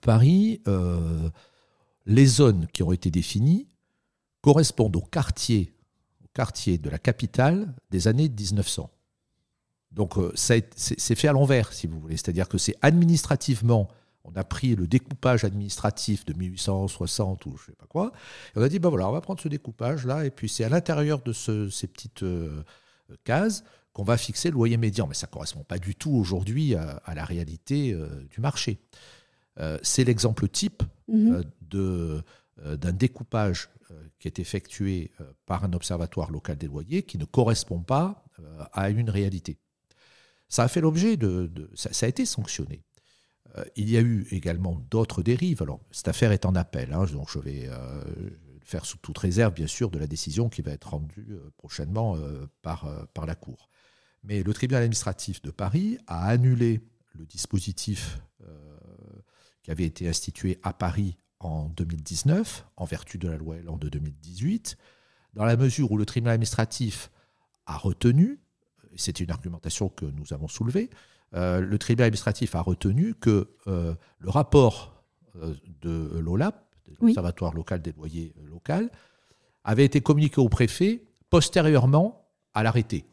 Paris, 0.00 0.62
les 2.06 2.26
zones 2.26 2.66
qui 2.72 2.82
ont 2.82 2.92
été 2.92 3.10
définies 3.10 3.68
correspondent 4.40 4.96
aux 4.96 5.02
quartiers 5.02 5.76
quartier 6.36 6.76
de 6.76 6.90
la 6.90 6.98
capitale 6.98 7.74
des 7.90 8.08
années 8.08 8.28
1900. 8.28 8.90
Donc 9.90 10.18
euh, 10.18 10.30
c'est 10.36 11.14
fait 11.14 11.28
à 11.28 11.32
l'envers, 11.32 11.72
si 11.72 11.86
vous 11.86 11.98
voulez. 11.98 12.18
C'est-à-dire 12.18 12.46
que 12.46 12.58
c'est 12.58 12.74
administrativement, 12.82 13.88
on 14.22 14.32
a 14.36 14.44
pris 14.44 14.76
le 14.76 14.86
découpage 14.86 15.44
administratif 15.44 16.26
de 16.26 16.34
1860 16.34 17.46
ou 17.46 17.56
je 17.56 17.62
ne 17.62 17.66
sais 17.68 17.72
pas 17.72 17.86
quoi, 17.86 18.12
et 18.54 18.58
on 18.58 18.62
a 18.62 18.68
dit, 18.68 18.78
ben 18.78 18.90
voilà, 18.90 19.08
on 19.08 19.12
va 19.12 19.22
prendre 19.22 19.40
ce 19.40 19.48
découpage-là, 19.48 20.26
et 20.26 20.30
puis 20.30 20.50
c'est 20.50 20.64
à 20.64 20.68
l'intérieur 20.68 21.22
de 21.22 21.32
ces 21.32 21.86
petites 21.86 22.22
euh, 22.22 22.62
cases 23.24 23.64
qu'on 23.94 24.04
va 24.04 24.18
fixer 24.18 24.50
le 24.50 24.54
loyer 24.56 24.76
médian. 24.76 25.06
Mais 25.06 25.14
ça 25.14 25.26
ne 25.26 25.32
correspond 25.32 25.64
pas 25.64 25.78
du 25.78 25.94
tout 25.94 26.12
aujourd'hui 26.12 26.74
à, 26.74 27.14
la 27.14 27.24
réalité 27.24 27.94
euh, 27.94 28.08
du 28.28 28.42
marché. 28.42 28.78
C'est 29.82 30.04
l'exemple 30.04 30.48
type 30.48 30.82
mmh 31.08 31.42
d'un 32.58 32.92
découpage 32.92 33.68
euh, 33.92 34.08
qui 34.18 34.26
est 34.26 34.40
effectué 34.40 35.12
euh, 35.20 35.32
par 35.44 35.62
un 35.62 35.72
observatoire 35.72 36.32
local 36.32 36.56
des 36.56 36.66
loyers 36.66 37.04
qui 37.04 37.18
ne 37.18 37.24
correspond 37.24 37.80
pas 37.80 38.24
euh, 38.40 38.64
à 38.72 38.90
une 38.90 39.10
réalité. 39.10 39.60
Ça 40.48 40.64
a 40.64 40.68
fait 40.68 40.80
l'objet 40.80 41.16
de, 41.16 41.70
ça, 41.74 41.90
a 42.04 42.08
été 42.08 42.26
sanctionné. 42.26 42.82
il 43.76 43.88
y 43.88 43.96
a 43.96 44.00
eu 44.00 44.26
également 44.32 44.74
d'autres 44.90 45.22
dérives. 45.22 45.62
Alors, 45.62 45.80
cette 45.92 46.08
affaire 46.08 46.32
est 46.32 46.46
en 46.46 46.56
appel, 46.56 46.92
hein, 46.92 47.04
donc 47.12 47.30
je 47.30 47.38
vais 47.38 47.68
faire 48.62 48.84
sous 48.84 48.98
toute 48.98 49.18
réserve, 49.18 49.54
bien 49.54 49.66
sûr, 49.66 49.90
de 49.90 49.98
la 49.98 50.06
décision 50.06 50.48
qui 50.48 50.62
va 50.62 50.72
être 50.72 50.90
rendue 50.90 51.36
prochainement 51.56 52.16
par, 52.62 52.88
par 53.12 53.26
la 53.26 53.34
Cour. 53.34 53.68
Mais 54.22 54.44
le 54.44 54.52
tribunal 54.54 54.82
administratif 54.82 55.42
de 55.42 55.50
Paris 55.50 55.98
a 56.06 56.26
annulé 56.26 56.80
le 57.14 57.26
dispositif 57.26 58.20
qui 59.66 59.72
avait 59.72 59.84
été 59.84 60.08
institué 60.08 60.60
à 60.62 60.72
Paris 60.72 61.16
en 61.40 61.68
2019, 61.70 62.66
en 62.76 62.84
vertu 62.84 63.18
de 63.18 63.26
la 63.26 63.36
loi 63.36 63.56
Elan 63.56 63.76
de 63.76 63.88
2018, 63.88 64.76
dans 65.34 65.44
la 65.44 65.56
mesure 65.56 65.90
où 65.90 65.98
le 65.98 66.06
tribunal 66.06 66.34
administratif 66.34 67.10
a 67.66 67.76
retenu, 67.76 68.38
c'est 68.94 69.18
une 69.18 69.32
argumentation 69.32 69.88
que 69.88 70.04
nous 70.04 70.32
avons 70.32 70.46
soulevée, 70.46 70.88
euh, 71.34 71.58
le 71.60 71.78
tribunal 71.78 72.06
administratif 72.06 72.54
a 72.54 72.60
retenu 72.60 73.14
que 73.14 73.50
euh, 73.66 73.96
le 74.20 74.30
rapport 74.30 75.02
euh, 75.42 75.52
de 75.80 76.16
l'OLAP, 76.20 76.64
l'Observatoire 77.00 77.52
local 77.52 77.82
des 77.82 77.90
loyers 77.90 78.36
local, 78.44 78.88
avait 79.64 79.84
été 79.84 80.00
communiqué 80.00 80.40
au 80.40 80.48
préfet 80.48 81.02
postérieurement 81.28 82.30
à 82.54 82.62
l'arrêté. 82.62 83.04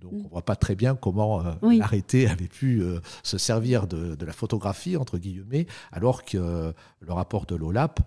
Donc 0.00 0.12
on 0.12 0.24
ne 0.24 0.28
voit 0.28 0.44
pas 0.44 0.56
très 0.56 0.74
bien 0.74 0.94
comment 0.94 1.44
euh, 1.44 1.52
l'arrêté 1.62 2.28
avait 2.28 2.48
pu 2.48 2.80
euh, 2.80 3.00
se 3.22 3.38
servir 3.38 3.86
de, 3.86 4.16
la 4.24 4.32
photographie, 4.32 4.96
entre 4.96 5.18
guillemets, 5.18 5.66
alors 5.92 6.24
que 6.24 6.38
euh, 6.38 6.72
le 7.00 7.12
rapport 7.12 7.46
de 7.46 7.56
l'OLAP, 7.56 8.00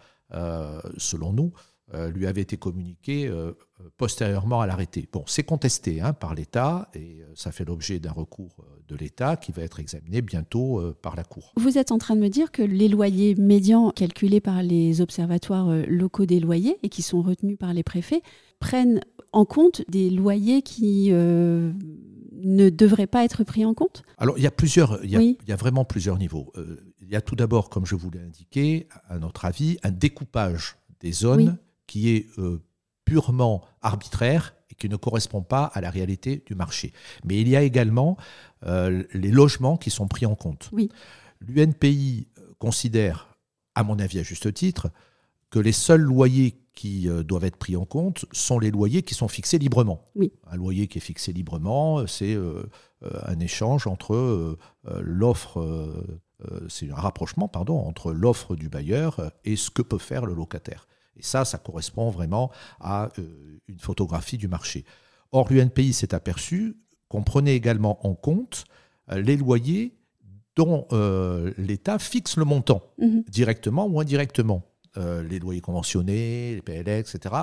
selon 0.97 1.33
nous, 1.33 1.51
lui 2.13 2.27
avait 2.27 2.41
été 2.41 2.57
communiqué 2.57 3.31
postérieurement 3.97 4.61
à 4.61 4.67
l'arrêté. 4.67 5.07
Bon, 5.11 5.23
c'est 5.27 5.43
contesté 5.43 6.01
hein, 6.01 6.13
par 6.13 6.35
l'État 6.35 6.89
et 6.93 7.21
ça 7.35 7.51
fait 7.51 7.65
l'objet 7.65 7.99
d'un 7.99 8.11
recours 8.11 8.63
de 8.87 8.95
l'État 8.95 9.35
qui 9.35 9.51
va 9.51 9.63
être 9.63 9.79
examiné 9.79 10.21
bientôt 10.21 10.81
par 11.01 11.15
la 11.15 11.23
Cour. 11.23 11.53
Vous 11.57 11.77
êtes 11.77 11.91
en 11.91 11.97
train 11.97 12.15
de 12.15 12.21
me 12.21 12.29
dire 12.29 12.51
que 12.51 12.61
les 12.61 12.87
loyers 12.87 13.35
médians 13.35 13.91
calculés 13.91 14.41
par 14.41 14.63
les 14.63 15.01
observatoires 15.01 15.69
locaux 15.87 16.25
des 16.25 16.39
loyers 16.39 16.77
et 16.83 16.89
qui 16.89 17.01
sont 17.01 17.21
retenus 17.21 17.57
par 17.57 17.73
les 17.73 17.83
préfets 17.83 18.21
prennent 18.59 19.01
en 19.33 19.45
compte 19.45 19.81
des 19.89 20.09
loyers 20.09 20.61
qui 20.61 21.07
euh, 21.11 21.71
ne 22.31 22.69
devraient 22.69 23.07
pas 23.07 23.23
être 23.23 23.43
pris 23.43 23.65
en 23.65 23.73
compte? 23.73 24.03
Alors, 24.17 24.37
il 24.37 24.43
y 24.43 24.47
a 24.47 24.51
plusieurs, 24.51 25.03
il 25.03 25.11
y 25.11 25.51
a, 25.51 25.55
vraiment 25.55 25.85
plusieurs 25.85 26.17
niveaux. 26.17 26.51
Euh, 26.57 26.77
il 27.01 27.09
y 27.09 27.15
a 27.15 27.21
tout 27.21 27.35
d'abord, 27.35 27.69
comme 27.69 27.85
je 27.85 27.95
vous 27.95 28.09
l'ai 28.11 28.19
indiqué, 28.19 28.87
à 29.09 29.19
notre 29.19 29.45
avis, 29.45 29.77
un 29.83 29.91
découpage 29.91 30.77
des 30.99 31.11
zones 31.11 31.57
qui 31.91 32.09
est 32.15 32.27
euh, 32.37 32.63
purement 33.03 33.61
arbitraire 33.81 34.55
et 34.69 34.75
qui 34.75 34.87
ne 34.87 34.95
correspond 34.95 35.41
pas 35.41 35.65
à 35.65 35.81
la 35.81 35.89
réalité 35.89 36.41
du 36.45 36.55
marché. 36.55 36.93
Mais 37.25 37.41
il 37.41 37.49
y 37.49 37.57
a 37.57 37.63
également 37.63 38.15
les 38.63 39.31
logements 39.31 39.75
qui 39.75 39.89
sont 39.89 40.07
pris 40.07 40.25
en 40.25 40.35
compte. 40.35 40.69
Oui. 40.71 40.89
L'UNPI 41.41 42.27
considère, 42.59 43.35
à 43.75 43.83
mon 43.83 43.97
avis 43.99 44.19
à 44.19 44.23
juste 44.23 44.53
titre, 44.53 44.91
que 45.49 45.59
les 45.59 45.73
seuls 45.73 46.01
loyers 46.01 46.61
qui 46.73 47.09
euh, 47.09 47.23
doivent 47.23 47.43
être 47.43 47.57
pris 47.57 47.75
en 47.75 47.85
compte 47.85 48.25
sont 48.31 48.59
les 48.59 48.71
loyers 48.71 49.03
qui 49.03 49.13
sont 49.13 49.27
fixés 49.27 49.57
librement. 49.57 50.05
Oui. 50.15 50.31
Un 50.49 50.55
loyer 50.55 50.87
qui 50.87 50.99
est 50.99 51.01
fixé 51.01 51.33
librement, 51.33 51.99
euh, 51.99 52.07
c'est 52.07 52.33
euh, 52.33 52.63
un 53.01 53.39
échange 53.39 53.87
entre 53.87 54.57
l'offre, 54.99 55.59
c'est 56.69 56.91
un 56.91 56.95
rapprochement, 56.95 57.47
pardon, 57.47 57.79
entre 57.79 58.13
l'offre 58.13 58.55
du 58.55 58.69
bailleur 58.69 59.31
et 59.43 59.55
ce 59.55 59.71
que 59.71 59.81
peut 59.81 59.97
faire 59.97 60.27
le 60.27 60.35
locataire. 60.35 60.87
Et 61.21 61.23
ça, 61.23 61.45
ça 61.45 61.57
correspond 61.59 62.09
vraiment 62.09 62.51
à 62.79 63.09
une 63.67 63.79
photographie 63.79 64.37
du 64.37 64.47
marché. 64.47 64.83
Or, 65.31 65.47
l'UNPI 65.53 65.93
s'est 65.93 66.13
aperçu 66.13 66.75
qu'on 67.07 67.23
prenait 67.23 67.55
également 67.55 68.05
en 68.05 68.15
compte 68.15 68.65
les 69.09 69.37
loyers 69.37 69.93
dont 70.55 70.87
l'État 71.57 71.99
fixe 71.99 72.37
le 72.37 72.43
montant, 72.45 72.81
Mhm. 72.97 73.23
directement 73.29 73.85
ou 73.85 73.99
indirectement. 73.99 74.63
Euh, 74.97 75.23
les 75.23 75.39
loyers 75.39 75.61
conventionnés, 75.61 76.55
les 76.55 76.61
PLX, 76.61 77.15
etc. 77.15 77.35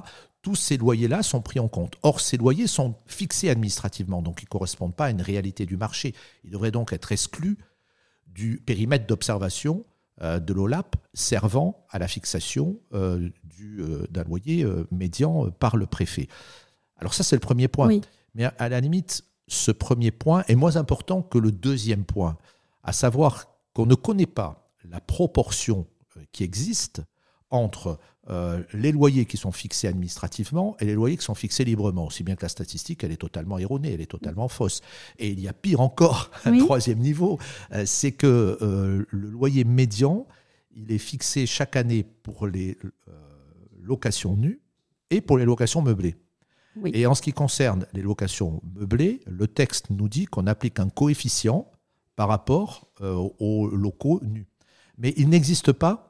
Tous 0.42 0.54
ces 0.54 0.76
loyers-là 0.76 1.22
sont 1.22 1.40
pris 1.40 1.58
en 1.60 1.68
compte. 1.68 1.94
Or, 2.02 2.20
ces 2.20 2.36
loyers 2.36 2.66
sont 2.66 2.94
fixés 3.06 3.48
administrativement, 3.48 4.20
donc 4.20 4.42
ils 4.42 4.44
ne 4.44 4.50
correspondent 4.50 4.94
pas 4.94 5.06
à 5.06 5.10
une 5.10 5.22
réalité 5.22 5.64
du 5.64 5.78
marché. 5.78 6.14
Ils 6.44 6.50
devraient 6.50 6.70
donc 6.70 6.92
être 6.92 7.10
exclus 7.10 7.56
du 8.26 8.58
périmètre 8.66 9.06
d'observation 9.06 9.78
euh, 9.78 9.97
de 10.20 10.52
l'OLAP 10.52 10.96
servant 11.14 11.86
à 11.90 11.98
la 11.98 12.08
fixation 12.08 12.80
euh, 12.94 13.28
du, 13.44 13.80
euh, 13.80 14.06
d'un 14.10 14.24
loyer 14.24 14.64
euh, 14.64 14.86
médian 14.90 15.46
euh, 15.46 15.50
par 15.50 15.76
le 15.76 15.86
préfet. 15.86 16.28
Alors 16.96 17.14
ça, 17.14 17.22
c'est 17.22 17.36
le 17.36 17.40
premier 17.40 17.68
point. 17.68 17.88
Oui. 17.88 18.00
Mais 18.34 18.44
à, 18.44 18.68
la 18.68 18.80
limite, 18.80 19.24
ce 19.48 19.70
premier 19.70 20.10
point 20.10 20.44
est 20.48 20.54
moins 20.54 20.76
important 20.76 21.22
que 21.22 21.38
le 21.38 21.52
deuxième 21.52 22.04
point, 22.04 22.36
à 22.82 22.92
savoir 22.92 23.46
qu'on 23.72 23.86
ne 23.86 23.94
connaît 23.94 24.26
pas 24.26 24.70
la 24.88 25.00
proportion 25.00 25.86
euh, 26.16 26.20
qui 26.32 26.44
existe 26.44 27.02
entre 27.50 27.98
euh, 28.30 28.62
les 28.74 28.92
loyers 28.92 29.24
qui 29.24 29.38
sont 29.38 29.52
fixés 29.52 29.88
administrativement 29.88 30.76
et 30.80 30.84
les 30.84 30.92
loyers 30.94 31.16
qui 31.16 31.24
sont 31.24 31.34
fixés 31.34 31.64
librement. 31.64 32.06
Aussi 32.06 32.22
bien 32.22 32.36
que 32.36 32.42
la 32.42 32.48
statistique, 32.50 33.02
elle 33.04 33.12
est 33.12 33.16
totalement 33.16 33.58
erronée, 33.58 33.92
elle 33.94 34.02
est 34.02 34.06
totalement 34.10 34.48
fausse. 34.48 34.82
Et 35.18 35.30
il 35.30 35.40
y 35.40 35.48
a 35.48 35.52
pire 35.54 35.80
encore, 35.80 36.30
un 36.44 36.52
Oui. 36.52 36.58
troisième 36.58 36.98
niveau, 36.98 37.38
euh, 37.72 37.84
c'est 37.86 38.12
que 38.12 38.58
euh, 38.60 39.04
le 39.08 39.30
loyer 39.30 39.64
médian, 39.64 40.26
il 40.76 40.92
est 40.92 40.98
fixé 40.98 41.46
chaque 41.46 41.74
année 41.76 42.04
pour 42.22 42.46
les 42.46 42.76
locations 43.82 44.36
nues 44.36 44.60
et 45.10 45.20
pour 45.20 45.38
les 45.38 45.44
locations 45.44 45.82
meublées. 45.82 46.16
Oui. 46.76 46.90
Et 46.94 47.06
en 47.06 47.14
ce 47.14 47.22
qui 47.22 47.32
concerne 47.32 47.86
les 47.94 48.02
locations 48.02 48.60
meublées, 48.76 49.20
le 49.26 49.48
texte 49.48 49.90
nous 49.90 50.08
dit 50.08 50.26
qu'on 50.26 50.46
applique 50.46 50.78
un 50.78 50.88
coefficient 50.88 51.68
par 52.14 52.28
rapport 52.28 52.88
aux 53.00 53.68
locaux 53.68 54.20
nus. 54.22 54.46
Mais 54.98 55.14
il 55.16 55.28
n'existe 55.28 55.72
pas 55.72 56.07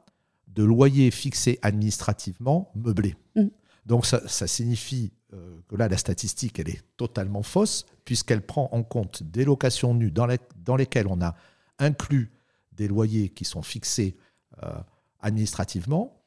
de 0.49 0.63
loyer 0.63 1.11
fixé 1.11 1.59
administrativement 1.61 2.71
meublé. 2.75 3.15
Mm. 3.35 3.47
Donc 3.85 4.05
ça, 4.05 4.27
ça 4.27 4.47
signifie 4.47 5.11
euh, 5.33 5.59
que 5.67 5.75
là, 5.75 5.87
la 5.87 5.97
statistique, 5.97 6.59
elle 6.59 6.69
est 6.69 6.81
totalement 6.97 7.43
fausse, 7.43 7.85
puisqu'elle 8.05 8.41
prend 8.41 8.69
en 8.71 8.83
compte 8.83 9.23
des 9.23 9.45
locations 9.45 9.93
nues 9.93 10.11
dans, 10.11 10.25
les- 10.25 10.39
dans 10.65 10.75
lesquelles 10.75 11.07
on 11.07 11.21
a 11.21 11.35
inclus 11.77 12.31
des 12.73 12.87
loyers 12.87 13.29
qui 13.29 13.45
sont 13.45 13.61
fixés 13.61 14.15
euh, 14.63 14.73
administrativement. 15.19 16.21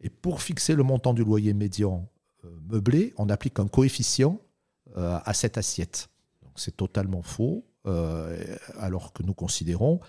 Et 0.00 0.10
pour 0.10 0.42
fixer 0.42 0.74
le 0.74 0.82
montant 0.82 1.12
du 1.12 1.24
loyer 1.24 1.54
médian 1.54 2.08
euh, 2.44 2.48
meublé, 2.68 3.12
on 3.16 3.28
applique 3.28 3.58
un 3.58 3.68
coefficient 3.68 4.40
à 4.96 5.34
cette 5.34 5.58
assiette. 5.58 6.08
Donc 6.42 6.52
c'est 6.56 6.76
totalement 6.76 7.22
faux, 7.22 7.64
alors 8.78 9.12
que 9.12 9.22
nous 9.22 9.34
considérons 9.34 10.00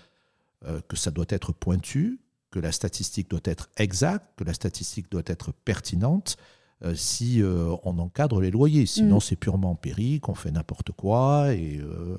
que 0.88 0.96
ça 0.96 1.10
doit 1.10 1.26
être 1.28 1.52
pointu, 1.52 2.18
que 2.50 2.58
la 2.58 2.72
statistique 2.72 3.30
doit 3.30 3.40
être 3.44 3.68
exacte, 3.76 4.26
que 4.36 4.44
la 4.44 4.54
statistique 4.54 5.10
doit 5.10 5.22
être 5.26 5.52
pertinente 5.64 6.36
euh, 6.84 6.94
si 6.94 7.42
euh, 7.42 7.74
on 7.84 7.98
encadre 7.98 8.40
les 8.40 8.50
loyers. 8.50 8.86
Sinon, 8.86 9.16
Mm. 9.18 9.20
c'est 9.20 9.36
purement 9.36 9.70
empirique, 9.72 10.28
on 10.28 10.34
fait 10.34 10.50
n'importe 10.50 10.92
quoi 10.92 11.52
et, 11.54 11.78
euh, 11.82 12.16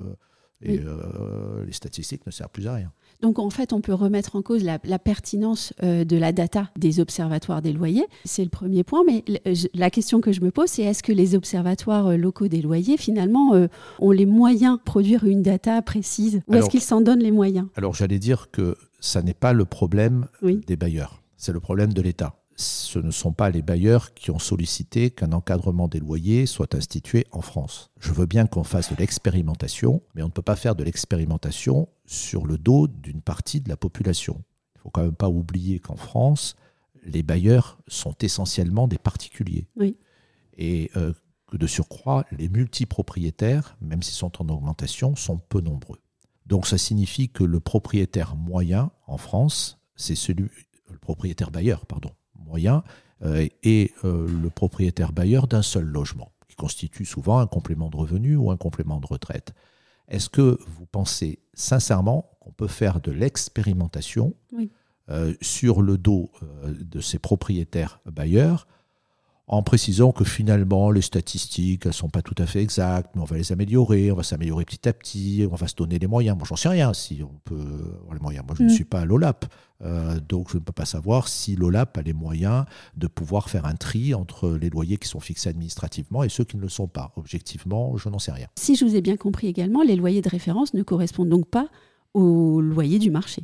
et 0.62 0.78
Oui. 0.78 0.84
euh, 0.86 1.64
les 1.66 1.72
statistiques 1.72 2.24
ne 2.26 2.30
servent 2.30 2.50
plus 2.50 2.66
à 2.68 2.74
rien. 2.74 2.92
Donc 3.20 3.38
en 3.38 3.50
fait, 3.50 3.72
on 3.72 3.80
peut 3.80 3.92
remettre 3.94 4.34
en 4.36 4.42
cause 4.42 4.64
la, 4.64 4.78
la 4.84 4.98
pertinence 4.98 5.72
de 5.80 6.16
la 6.16 6.32
data 6.32 6.70
des 6.76 6.98
observatoires 6.98 7.62
des 7.62 7.72
loyers. 7.72 8.06
C'est 8.24 8.42
le 8.42 8.50
premier 8.50 8.82
point. 8.82 9.02
Mais 9.06 9.22
la 9.74 9.90
question 9.90 10.20
que 10.20 10.32
je 10.32 10.40
me 10.40 10.50
pose, 10.50 10.70
c'est 10.70 10.82
est-ce 10.82 11.04
que 11.04 11.12
les 11.12 11.36
observatoires 11.36 12.16
locaux 12.16 12.48
des 12.48 12.62
loyers, 12.62 12.96
finalement, 12.96 13.52
ont 14.00 14.10
les 14.10 14.26
moyens 14.26 14.78
de 14.78 14.82
produire 14.82 15.22
une 15.24 15.42
data 15.42 15.82
précise 15.82 16.40
Ou 16.48 16.54
est-ce 16.54 16.68
qu'ils 16.68 16.80
s'en 16.80 17.00
donnent 17.00 17.22
les 17.22 17.30
moyens? 17.30 17.68
Alors 17.76 17.94
j'allais 17.94 18.18
dire 18.18 18.50
que 18.50 18.76
ça 19.02 19.20
n'est 19.20 19.34
pas 19.34 19.52
le 19.52 19.66
problème 19.66 20.28
Oui. 20.40 20.62
des 20.66 20.76
bailleurs, 20.76 21.22
c'est 21.36 21.52
le 21.52 21.60
problème 21.60 21.92
de 21.92 22.00
l'État. 22.00 22.38
Ce 22.54 22.98
ne 22.98 23.10
sont 23.10 23.32
pas 23.32 23.50
les 23.50 23.62
bailleurs 23.62 24.14
qui 24.14 24.30
ont 24.30 24.38
sollicité 24.38 25.10
qu'un 25.10 25.32
encadrement 25.32 25.88
des 25.88 25.98
loyers 25.98 26.46
soit 26.46 26.74
institué 26.74 27.26
en 27.32 27.40
France. 27.40 27.90
Je 27.98 28.12
veux 28.12 28.26
bien 28.26 28.46
qu'on 28.46 28.62
fasse 28.62 28.92
de 28.92 28.96
l'expérimentation, 28.96 30.02
mais 30.14 30.22
on 30.22 30.26
ne 30.26 30.32
peut 30.32 30.42
pas 30.42 30.54
faire 30.54 30.76
de 30.76 30.84
l'expérimentation 30.84 31.88
sur 32.06 32.46
le 32.46 32.58
dos 32.58 32.86
d'une 32.86 33.22
partie 33.22 33.60
de 33.60 33.68
la 33.68 33.76
population. 33.76 34.34
Il 34.76 34.78
ne 34.78 34.82
faut 34.82 34.90
quand 34.90 35.02
même 35.02 35.16
pas 35.16 35.30
oublier 35.30 35.80
qu'en 35.80 35.96
France, 35.96 36.54
les 37.04 37.22
bailleurs 37.24 37.78
sont 37.88 38.14
essentiellement 38.20 38.86
des 38.86 38.98
particuliers. 38.98 39.66
Oui. 39.76 39.96
Et 40.56 40.90
euh, 40.96 41.12
que 41.48 41.56
de 41.56 41.66
surcroît, 41.66 42.24
les 42.30 42.48
multipropriétaires, 42.48 43.76
même 43.80 44.02
s'ils 44.02 44.14
sont 44.14 44.40
en 44.42 44.48
augmentation, 44.48 45.16
sont 45.16 45.38
peu 45.38 45.60
nombreux. 45.60 45.98
Donc 46.46 46.66
ça 46.66 46.78
signifie 46.78 47.28
que 47.28 47.44
le 47.44 47.60
propriétaire 47.60 48.36
moyen 48.36 48.90
en 49.06 49.16
France, 49.16 49.78
c'est 49.96 50.14
celui, 50.14 50.48
le 50.90 50.98
propriétaire 50.98 51.50
bailleur, 51.50 51.86
pardon, 51.86 52.10
moyen, 52.34 52.82
euh, 53.22 53.46
est 53.62 53.92
euh, 54.04 54.26
le 54.28 54.50
propriétaire 54.50 55.12
bailleur 55.12 55.46
d'un 55.46 55.62
seul 55.62 55.84
logement, 55.84 56.32
qui 56.48 56.56
constitue 56.56 57.04
souvent 57.04 57.38
un 57.38 57.46
complément 57.46 57.88
de 57.88 57.96
revenu 57.96 58.36
ou 58.36 58.50
un 58.50 58.56
complément 58.56 59.00
de 59.00 59.06
retraite. 59.06 59.54
Est-ce 60.08 60.28
que 60.28 60.58
vous 60.66 60.86
pensez 60.86 61.38
sincèrement 61.54 62.30
qu'on 62.40 62.52
peut 62.52 62.66
faire 62.68 63.00
de 63.00 63.12
l'expérimentation 63.12 64.34
Oui. 64.52 64.70
euh, 65.08 65.34
sur 65.40 65.80
le 65.80 65.96
dos 65.96 66.30
euh, 66.42 66.74
de 66.80 67.00
ces 67.00 67.18
propriétaires 67.18 68.00
bailleurs 68.04 68.66
en 69.48 69.62
précisant 69.62 70.12
que 70.12 70.24
finalement 70.24 70.90
les 70.90 71.02
statistiques 71.02 71.84
elles 71.86 71.92
sont 71.92 72.08
pas 72.08 72.22
tout 72.22 72.34
à 72.38 72.46
fait 72.46 72.62
exactes, 72.62 73.10
mais 73.14 73.20
on 73.22 73.24
va 73.24 73.36
les 73.36 73.52
améliorer, 73.52 74.10
on 74.12 74.14
va 74.14 74.22
s'améliorer 74.22 74.64
petit 74.64 74.88
à 74.88 74.92
petit, 74.92 75.46
on 75.50 75.54
va 75.56 75.66
se 75.68 75.74
donner 75.74 75.98
les 75.98 76.06
moyens. 76.06 76.36
Moi, 76.36 76.46
j'en 76.48 76.56
sais 76.56 76.68
rien 76.68 76.92
si 76.94 77.22
on 77.22 77.34
peut 77.44 77.60
avoir 78.00 78.14
les 78.14 78.20
moyens. 78.20 78.44
Moi, 78.46 78.54
je 78.58 78.62
Mm. 78.62 78.66
ne 78.66 78.72
suis 78.72 78.84
pas 78.84 79.00
à 79.00 79.04
l'OLAP, 79.04 79.44
euh, 79.82 80.20
donc 80.20 80.48
je 80.50 80.58
ne 80.58 80.62
peux 80.62 80.72
pas 80.72 80.84
savoir 80.84 81.26
si 81.28 81.56
l'OLAP 81.56 81.98
a 81.98 82.02
les 82.02 82.12
moyens 82.12 82.64
de 82.96 83.08
pouvoir 83.08 83.50
faire 83.50 83.66
un 83.66 83.74
tri 83.74 84.14
entre 84.14 84.50
les 84.50 84.70
loyers 84.70 84.96
qui 84.96 85.08
sont 85.08 85.20
fixés 85.20 85.48
administrativement 85.50 86.22
et 86.22 86.28
ceux 86.28 86.44
qui 86.44 86.56
ne 86.56 86.62
le 86.62 86.68
sont 86.68 86.86
pas. 86.86 87.12
Objectivement, 87.16 87.96
je 87.96 88.08
n'en 88.08 88.20
sais 88.20 88.32
rien. 88.32 88.46
Si 88.56 88.76
je 88.76 88.84
vous 88.84 88.94
ai 88.94 89.00
bien 89.02 89.16
compris 89.16 89.48
également, 89.48 89.82
les 89.82 89.96
loyers 89.96 90.22
de 90.22 90.28
référence 90.28 90.72
ne 90.72 90.82
correspondent 90.84 91.28
donc 91.30 91.48
pas 91.48 91.68
aux 92.14 92.60
loyers 92.60 93.00
du 93.00 93.10
marché. 93.10 93.42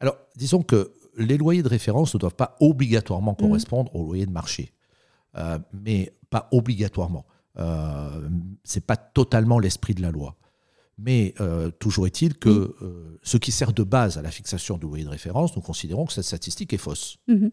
Alors, 0.00 0.16
disons 0.36 0.62
que 0.62 0.92
les 1.18 1.36
loyers 1.38 1.62
de 1.62 1.68
référence 1.68 2.14
ne 2.14 2.18
doivent 2.18 2.34
pas 2.34 2.56
obligatoirement 2.60 3.34
correspondre 3.34 3.94
aux 3.96 4.04
loyers 4.04 4.26
de 4.26 4.30
marché, 4.32 4.72
Euh, 5.36 5.58
mais 5.72 6.16
pas 6.30 6.48
obligatoirement. 6.52 7.26
Euh, 7.58 8.28
c'est 8.64 8.84
pas 8.86 8.96
totalement 8.96 9.58
l'esprit 9.58 9.94
de 9.94 10.02
la 10.02 10.10
loi. 10.10 10.36
Mais 10.98 11.34
euh, 11.40 11.70
toujours 11.70 12.06
est-il 12.06 12.38
que 12.38 12.48
Oui. 12.48 12.74
euh, 12.86 13.18
ce 13.22 13.36
qui 13.36 13.52
sert 13.52 13.72
de 13.72 13.82
base 13.82 14.16
à 14.18 14.22
la 14.22 14.30
fixation 14.30 14.78
du 14.78 14.86
loyer 14.86 15.04
de 15.04 15.10
référence, 15.10 15.54
nous 15.56 15.62
considérons 15.62 16.06
que 16.06 16.12
cette 16.12 16.24
statistique 16.24 16.72
est 16.72 16.78
fausse. 16.78 17.18
Mhm. 17.28 17.50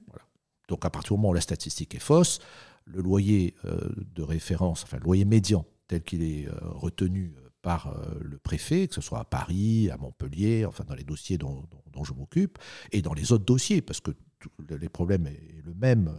Donc 0.70 0.86
à 0.86 0.90
partir 0.90 1.13
du 1.16 1.18
moment 1.20 1.30
où 1.30 1.34
la 1.34 1.42
statistique 1.42 1.94
est 1.96 2.00
fausse, 2.00 2.40
le 2.86 3.02
loyer 3.02 3.56
euh, 3.66 3.90
de 4.16 4.24
référence, 4.24 4.84
enfin 4.84 4.98
le 4.98 5.04
loyer 5.04 5.25
médian 5.25 5.66
tel 5.88 6.02
qu'il 6.04 6.24
est 6.24 6.48
retenu 6.62 7.36
par 7.62 7.96
le 8.22 8.38
préfet, 8.38 8.88
que 8.88 8.96
ce 8.96 9.02
soit 9.02 9.20
à 9.20 9.24
Paris, 9.25 9.90
à 9.90 9.98
Montpellier, 9.98 10.66
enfin 10.66 10.84
dans 10.86 10.96
les 10.96 11.04
dossiers 11.06 11.38
dont, 11.38 11.63
dont- 11.72 11.84
dont 11.94 12.04
je 12.04 12.13
m'occupe, 12.13 12.58
et 12.92 13.02
dans 13.02 13.13
les 13.13 13.32
autres 13.32 13.46
dossiers, 13.46 13.82
parce 13.82 14.00
que 14.02 14.12
tout- 14.40 14.50
le- 14.70 14.75
les 14.78 14.90
problèmes 14.90 15.28
est 15.28 15.62
le 15.66 15.74
même 15.74 16.13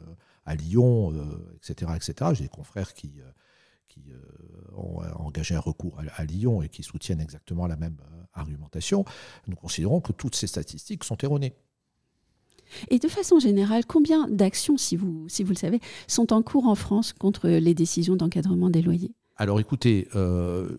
à 0.47 0.55
Lyon, 0.55 1.13
euh, 1.13 1.57
etc., 1.57 1.93
etc. 1.97 2.31
J'ai 2.35 2.45
des 2.45 2.49
confrères 2.49 2.95
qui, 2.95 3.15
euh, 3.19 3.31
qui 3.89 4.03
euh, 4.11 4.77
ont 4.77 5.01
engagé 5.17 5.55
un 5.55 5.61
recours 5.61 5.99
à, 5.99 6.21
à 6.21 6.25
Lyon 6.25 6.63
et 6.63 6.69
qui 6.69 6.83
soutiennent 6.83 7.21
exactement 7.21 7.67
la 7.67 7.77
même 7.77 7.97
argumentation. 8.33 9.05
Nous 9.47 9.57
considérons 9.57 10.01
que 10.01 10.13
toutes 10.13 10.35
ces 10.35 10.47
statistiques 10.47 11.05
sont 11.05 11.17
erronées. 11.23 11.55
Et 12.89 12.99
de 12.99 13.09
façon 13.09 13.39
générale, 13.39 13.85
combien 13.87 14.29
d'actions, 14.29 14.77
si 14.77 14.97
vous, 14.97 15.29
si 15.29 15.45
vous 15.45 15.51
le 15.51 15.57
savez, 15.57 15.81
sont 16.09 16.33
en 16.33 16.43
cours 16.43 16.67
en 16.67 16.75
France 16.75 17.13
contre 17.13 17.49
les 17.49 17.75
décisions 17.75 18.17
d'encadrement 18.17 18.71
des 18.71 18.83
loyers? 18.83 19.13
Alors 19.37 19.61
écoutez, 19.61 20.09
euh, 20.15 20.77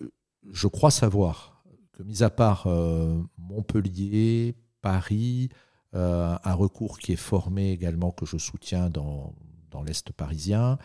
je 0.52 0.68
crois 0.68 0.92
savoir 0.92 1.64
que, 1.94 2.04
mis 2.04 2.24
à 2.24 2.30
part 2.30 2.68
euh, 2.68 3.22
Montpellier, 3.38 4.56
Paris, 4.82 5.50
euh, 5.94 6.36
un 6.44 6.54
recours 6.54 7.00
qui 7.00 7.14
est 7.14 7.18
formé 7.18 7.72
également, 7.72 8.12
que 8.12 8.26
je 8.26 8.38
soutiens 8.38 8.90
dans, 8.90 9.34
dans 9.76 9.84
l'Est 9.84 10.14
parisien, 10.14 10.78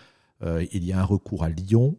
euh, 0.42 0.66
il 0.72 0.82
y 0.84 0.92
a 0.92 0.98
un 1.00 1.04
recours 1.04 1.44
à 1.44 1.48
Lyon. 1.48 1.96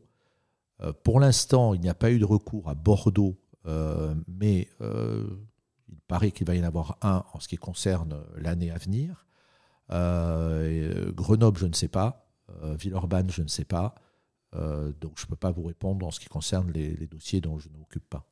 Euh, 0.81 0.91
pour 1.03 1.19
l'instant, 1.21 1.73
il 1.73 1.79
n'y 1.79 1.87
a 1.89 1.93
pas 1.93 2.11
eu 2.11 2.19
de 2.19 2.25
recours 2.25 2.67
à 2.67 2.75
Bordeaux, 2.75 3.37
euh, 3.65 4.13
mais 4.27 4.67
il 4.81 6.01
paraît 6.07 6.31
qu'il 6.31 6.45
va 6.47 6.55
y 6.55 6.59
en 6.61 6.65
avoir 6.65 6.97
un 7.01 7.23
en 7.33 7.39
ce 7.39 7.47
qui 7.47 7.55
concerne 7.57 8.21
l'année 8.35 8.71
à 8.71 8.77
venir. 8.77 9.25
Grenoble, 11.15 11.59
je 11.59 11.67
ne 11.67 11.73
sais 11.73 11.87
pas. 11.87 12.27
Villeurbanne, 12.79 13.29
je 13.29 13.41
ne 13.41 13.47
sais 13.47 13.65
pas. 13.65 13.95
Donc 14.53 15.13
je 15.17 15.25
ne 15.25 15.29
peux 15.29 15.35
pas 15.37 15.51
vous 15.51 15.63
répondre 15.63 16.05
en 16.05 16.11
ce 16.11 16.19
qui 16.19 16.27
concerne 16.27 16.71
les, 16.71 16.95
les 16.95 17.07
dossiers 17.07 17.39
dont 17.41 17.57
je 17.57 17.69
ne 17.69 17.77
m'occupe 17.77 18.07
pas. 18.09 18.25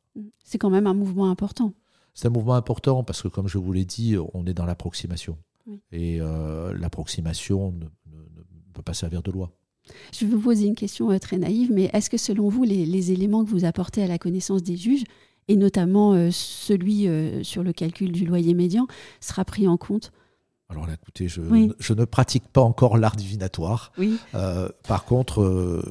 C'est 0.43 0.57
quand 0.57 0.69
même 0.69 0.87
un 0.87 0.93
mouvement 0.93 1.29
important. 1.29 1.73
C'est 2.13 2.27
un 2.27 2.31
mouvement 2.31 2.55
important 2.55 3.03
parce 3.03 3.21
que, 3.21 3.29
comme 3.29 3.47
je 3.47 3.57
vous 3.57 3.71
l'ai 3.71 3.85
dit, 3.85 4.17
on 4.33 4.45
est 4.45 4.53
dans 4.53 4.65
l'approximation. 4.65 5.37
Oui. 5.67 5.79
Et 5.91 6.19
euh, 6.19 6.73
l'approximation 6.77 7.71
ne, 7.71 7.85
ne- 7.85 8.29
ne 8.35 8.41
peut 8.73 8.81
pas 8.81 8.93
servir 8.93 9.21
de 9.21 9.31
loi. 9.31 9.51
Je 10.13 10.25
vais 10.25 10.31
vous 10.31 10.41
poser 10.41 10.65
une 10.67 10.75
question 10.75 11.11
euh, 11.11 11.19
très 11.19 11.37
naïve, 11.37 11.71
mais 11.71 11.89
est-ce 11.93 12.09
que 12.09 12.17
selon 12.17 12.49
vous, 12.49 12.63
les, 12.63 12.85
les 12.85 13.11
éléments 13.11 13.43
que 13.43 13.49
vous 13.49 13.65
apportez 13.65 14.03
à 14.03 14.07
la 14.07 14.17
connaissance 14.17 14.63
des 14.63 14.77
juges 14.77 15.03
et 15.47 15.55
notamment 15.55 16.29
celui 16.31 17.07
sur 17.43 17.63
le 17.63 17.73
calcul 17.73 18.11
du 18.11 18.23
loyer 18.23 18.53
médian, 18.53 18.85
sera 19.19 19.43
pris 19.43 19.67
en 19.67 19.77
compte? 19.77 20.11
Alors 20.69 20.85
là, 20.85 20.93
écoutez, 20.93 21.27
je, 21.27 21.41
ne 21.41 22.05
pratique 22.05 22.47
pas 22.49 22.61
encore 22.61 22.99
l'art 22.99 23.15
divinatoire. 23.15 23.91
Oui. 23.97 24.19
par 24.87 25.05
contre, 25.05 25.81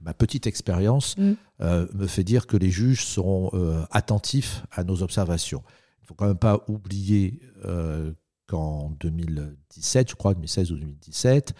ma 0.00 0.14
petite 0.14 0.46
expérience 0.46 1.14
mm. 1.18 1.34
me 1.60 2.06
fait 2.06 2.24
dire 2.24 2.46
que 2.46 2.56
les 2.56 2.70
juges 2.70 3.04
seront 3.04 3.50
attentifs 3.90 4.64
à 4.70 4.82
nos 4.82 5.02
observations. 5.02 5.62
Il 5.98 6.04
ne 6.04 6.06
faut 6.06 6.14
quand 6.14 6.28
même 6.28 6.38
pas 6.38 6.64
oublier 6.66 7.40
qu'en 8.46 8.90
2017, 9.00 10.10
je 10.10 10.14
crois, 10.14 10.32
2016 10.32 10.72
ou 10.72 10.76
2017, 10.76 11.54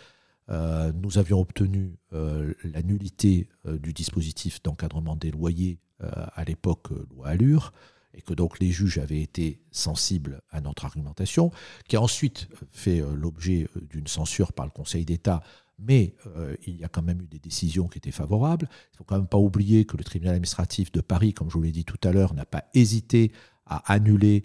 euh, 0.50 0.92
nous 0.94 1.18
avions 1.18 1.40
obtenu 1.40 1.96
euh, 2.12 2.52
la 2.64 2.82
nullité 2.82 3.48
euh, 3.66 3.78
du 3.78 3.92
dispositif 3.92 4.62
d'encadrement 4.62 5.16
des 5.16 5.30
loyers 5.30 5.78
à 6.36 6.44
l'époque 6.44 6.90
loi 7.08 7.28
Allure, 7.28 7.72
et 8.12 8.20
que 8.20 8.34
donc 8.34 8.58
les 8.58 8.70
juges 8.70 8.98
avaient 8.98 9.22
été 9.22 9.62
sensibles 9.70 10.42
à 10.50 10.60
notre 10.60 10.84
argumentation, 10.84 11.50
qui 11.88 11.96
a 11.96 12.02
ensuite 12.02 12.48
fait 12.72 13.02
l'objet 13.14 13.68
d'une 13.88 14.06
censure 14.06 14.52
par 14.52 14.66
le 14.66 14.70
Conseil 14.70 15.06
d'État, 15.06 15.42
mais 15.78 16.14
il 16.66 16.76
y 16.76 16.84
a 16.84 16.88
quand 16.88 17.00
même 17.00 17.22
eu 17.22 17.26
des 17.26 17.38
décisions 17.38 17.88
qui 17.88 17.98
étaient 17.98 18.10
favorables. 18.10 18.68
Il 18.70 18.94
ne 18.94 18.96
faut 18.98 19.04
quand 19.04 19.16
même 19.16 19.28
pas 19.28 19.38
oublier 19.38 19.86
que 19.86 19.96
le 19.96 20.04
tribunal 20.04 20.34
administratif 20.34 20.92
de 20.92 21.00
Paris, 21.00 21.32
comme 21.32 21.48
je 21.48 21.54
vous 21.54 21.62
l'ai 21.62 21.72
dit 21.72 21.86
tout 21.86 22.00
à 22.06 22.12
l'heure, 22.12 22.34
n'a 22.34 22.44
pas 22.44 22.64
hésité 22.74 23.32
à 23.66 23.92
annuler 23.92 24.44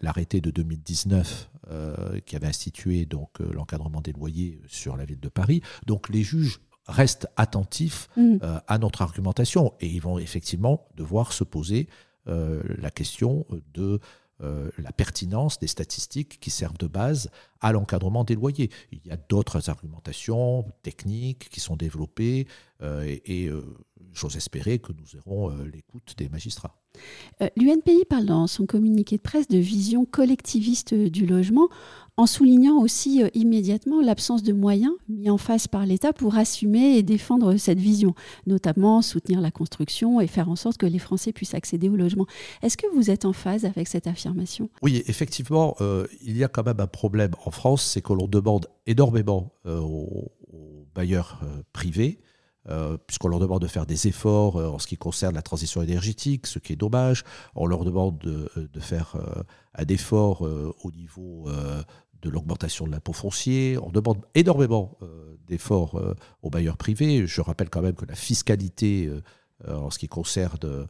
l'arrêté 0.00 0.40
de 0.40 0.50
2019 0.50 1.50
euh, 1.70 2.18
qui 2.24 2.34
avait 2.34 2.46
institué 2.46 3.04
donc 3.04 3.42
euh, 3.42 3.52
l'encadrement 3.52 4.00
des 4.00 4.14
loyers 4.14 4.58
sur 4.68 4.96
la 4.96 5.04
ville 5.04 5.20
de 5.20 5.28
Paris. 5.28 5.60
Donc 5.84 6.08
les 6.08 6.22
juges 6.22 6.62
restent 6.86 7.28
attentifs 7.36 8.08
mm. 8.16 8.38
euh, 8.42 8.58
à 8.66 8.78
notre 8.78 9.02
argumentation 9.02 9.74
et 9.80 9.86
ils 9.86 10.00
vont 10.00 10.18
effectivement 10.18 10.88
devoir 10.96 11.32
se 11.32 11.44
poser 11.44 11.88
la 12.26 12.90
question 12.90 13.46
de 13.72 14.00
la 14.40 14.92
pertinence 14.92 15.58
des 15.58 15.66
statistiques 15.66 16.38
qui 16.40 16.50
servent 16.50 16.78
de 16.78 16.86
base 16.86 17.30
à 17.60 17.72
l'encadrement 17.72 18.24
des 18.24 18.34
loyers. 18.34 18.70
Il 18.92 19.00
y 19.04 19.10
a 19.10 19.16
d'autres 19.16 19.68
argumentations 19.68 20.64
techniques 20.82 21.48
qui 21.48 21.60
sont 21.60 21.76
développées 21.76 22.46
et, 22.82 23.44
et 23.44 23.50
j'ose 24.12 24.36
espérer 24.36 24.78
que 24.78 24.92
nous 24.92 25.18
aurons 25.18 25.50
l'écoute 25.64 26.14
des 26.16 26.28
magistrats. 26.28 26.76
Euh, 27.40 27.48
L'UNPI 27.56 28.04
parle 28.08 28.26
dans 28.26 28.46
son 28.46 28.66
communiqué 28.66 29.16
de 29.16 29.22
presse 29.22 29.48
de 29.48 29.58
vision 29.58 30.04
collectiviste 30.04 30.94
du 30.94 31.26
logement, 31.26 31.68
en 32.18 32.26
soulignant 32.26 32.78
aussi 32.78 33.22
euh, 33.22 33.28
immédiatement 33.32 34.02
l'absence 34.02 34.42
de 34.42 34.52
moyens 34.52 34.92
mis 35.08 35.30
en 35.30 35.38
face 35.38 35.68
par 35.68 35.86
l'État 35.86 36.12
pour 36.12 36.36
assumer 36.36 36.96
et 36.96 37.02
défendre 37.02 37.56
cette 37.56 37.78
vision, 37.78 38.14
notamment 38.46 39.00
soutenir 39.02 39.40
la 39.40 39.52
construction 39.52 40.20
et 40.20 40.26
faire 40.26 40.50
en 40.50 40.56
sorte 40.56 40.76
que 40.76 40.86
les 40.86 40.98
Français 40.98 41.32
puissent 41.32 41.54
accéder 41.54 41.88
au 41.88 41.96
logement. 41.96 42.26
Est-ce 42.62 42.76
que 42.76 42.86
vous 42.92 43.10
êtes 43.10 43.24
en 43.24 43.32
phase 43.32 43.64
avec 43.64 43.86
cette 43.86 44.08
affirmation? 44.08 44.68
Oui, 44.82 45.02
effectivement, 45.06 45.76
euh, 45.80 46.06
il 46.20 46.36
y 46.36 46.42
a 46.42 46.48
quand 46.48 46.66
même 46.66 46.80
un 46.80 46.88
problème 46.88 47.30
en 47.44 47.52
France, 47.52 47.84
c'est 47.84 48.02
que 48.02 48.12
l'on 48.12 48.26
demande 48.26 48.66
énormément 48.86 49.52
aux, 49.64 50.32
bailleurs 50.94 51.40
privés 51.72 52.18
euh, 52.70 52.98
puisqu'on 53.06 53.28
leur 53.28 53.38
demande 53.38 53.62
de 53.62 53.66
faire 53.66 53.86
des 53.86 54.08
efforts 54.08 54.56
euh, 54.56 54.68
en 54.68 54.78
ce 54.78 54.86
qui 54.86 54.98
concerne 54.98 55.34
la 55.34 55.40
transition 55.40 55.80
énergétique, 55.80 56.46
ce 56.46 56.58
qui 56.58 56.74
est 56.74 56.76
dommage. 56.76 57.24
On 57.54 57.66
leur 57.66 57.82
demande 57.84 58.18
de, 58.18 58.50
euh, 58.58 58.80
faire 58.80 59.16
un 59.74 59.86
effort 59.86 60.42
au 60.42 60.90
niveau 60.90 61.48
de 62.22 62.30
l'augmentation 62.30 62.86
de 62.86 62.90
l'impôt 62.90 63.12
foncier. 63.12 63.78
On 63.82 63.90
demande 63.90 64.24
énormément 64.34 64.98
d'efforts 65.46 66.00
aux 66.42 66.50
bailleurs 66.50 66.76
privés. 66.76 67.26
Je 67.26 67.40
rappelle 67.40 67.70
quand 67.70 67.82
même 67.82 67.94
que 67.94 68.06
la 68.06 68.14
fiscalité 68.14 69.10
en 69.66 69.90
ce 69.90 69.98
qui 69.98 70.08
concerne 70.08 70.88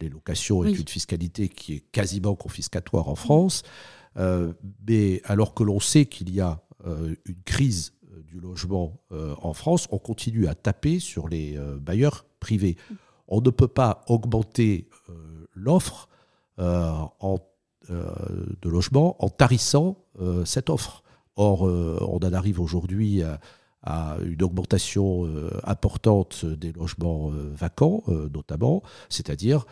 les 0.00 0.08
locations 0.08 0.64
est 0.64 0.72
une 0.72 0.88
fiscalité 0.88 1.48
qui 1.48 1.74
est 1.74 1.80
quasiment 1.92 2.34
confiscatoire 2.34 3.08
en 3.08 3.14
France. 3.14 3.62
mais 4.16 5.20
alors 5.24 5.54
que 5.54 5.62
l'on 5.62 5.80
sait 5.80 6.06
qu'il 6.06 6.34
y 6.34 6.40
a 6.40 6.60
une 6.84 7.42
crise 7.44 7.92
du 8.28 8.40
logement 8.40 9.00
euh, 9.12 9.34
en 9.42 9.52
France, 9.52 9.88
on 9.90 9.98
continue 9.98 10.46
à 10.46 10.54
taper 10.54 11.00
sur 11.00 11.28
les 11.28 11.56
euh, 11.56 11.78
bailleurs 11.78 12.26
privés. 12.40 12.76
On 13.26 13.40
ne 13.40 13.50
peut 13.50 13.68
pas 13.68 14.04
augmenter 14.06 14.88
euh, 15.08 15.46
l'offre 15.54 16.08
de 17.88 18.68
logement 18.68 19.16
en 19.24 19.28
tarissant 19.28 19.96
cette 20.44 20.70
offre. 20.70 21.02
Or, 21.36 21.62
on 21.62 22.18
en 22.18 22.32
arrive 22.32 22.60
aujourd'hui 22.60 23.22
à, 23.82 24.18
une 24.24 24.42
augmentation 24.42 25.26
importante 25.64 26.44
des 26.44 26.72
logements 26.72 27.30
vacants, 27.30 28.02
notamment, 28.32 28.82
c'est-à-dire 29.08 29.64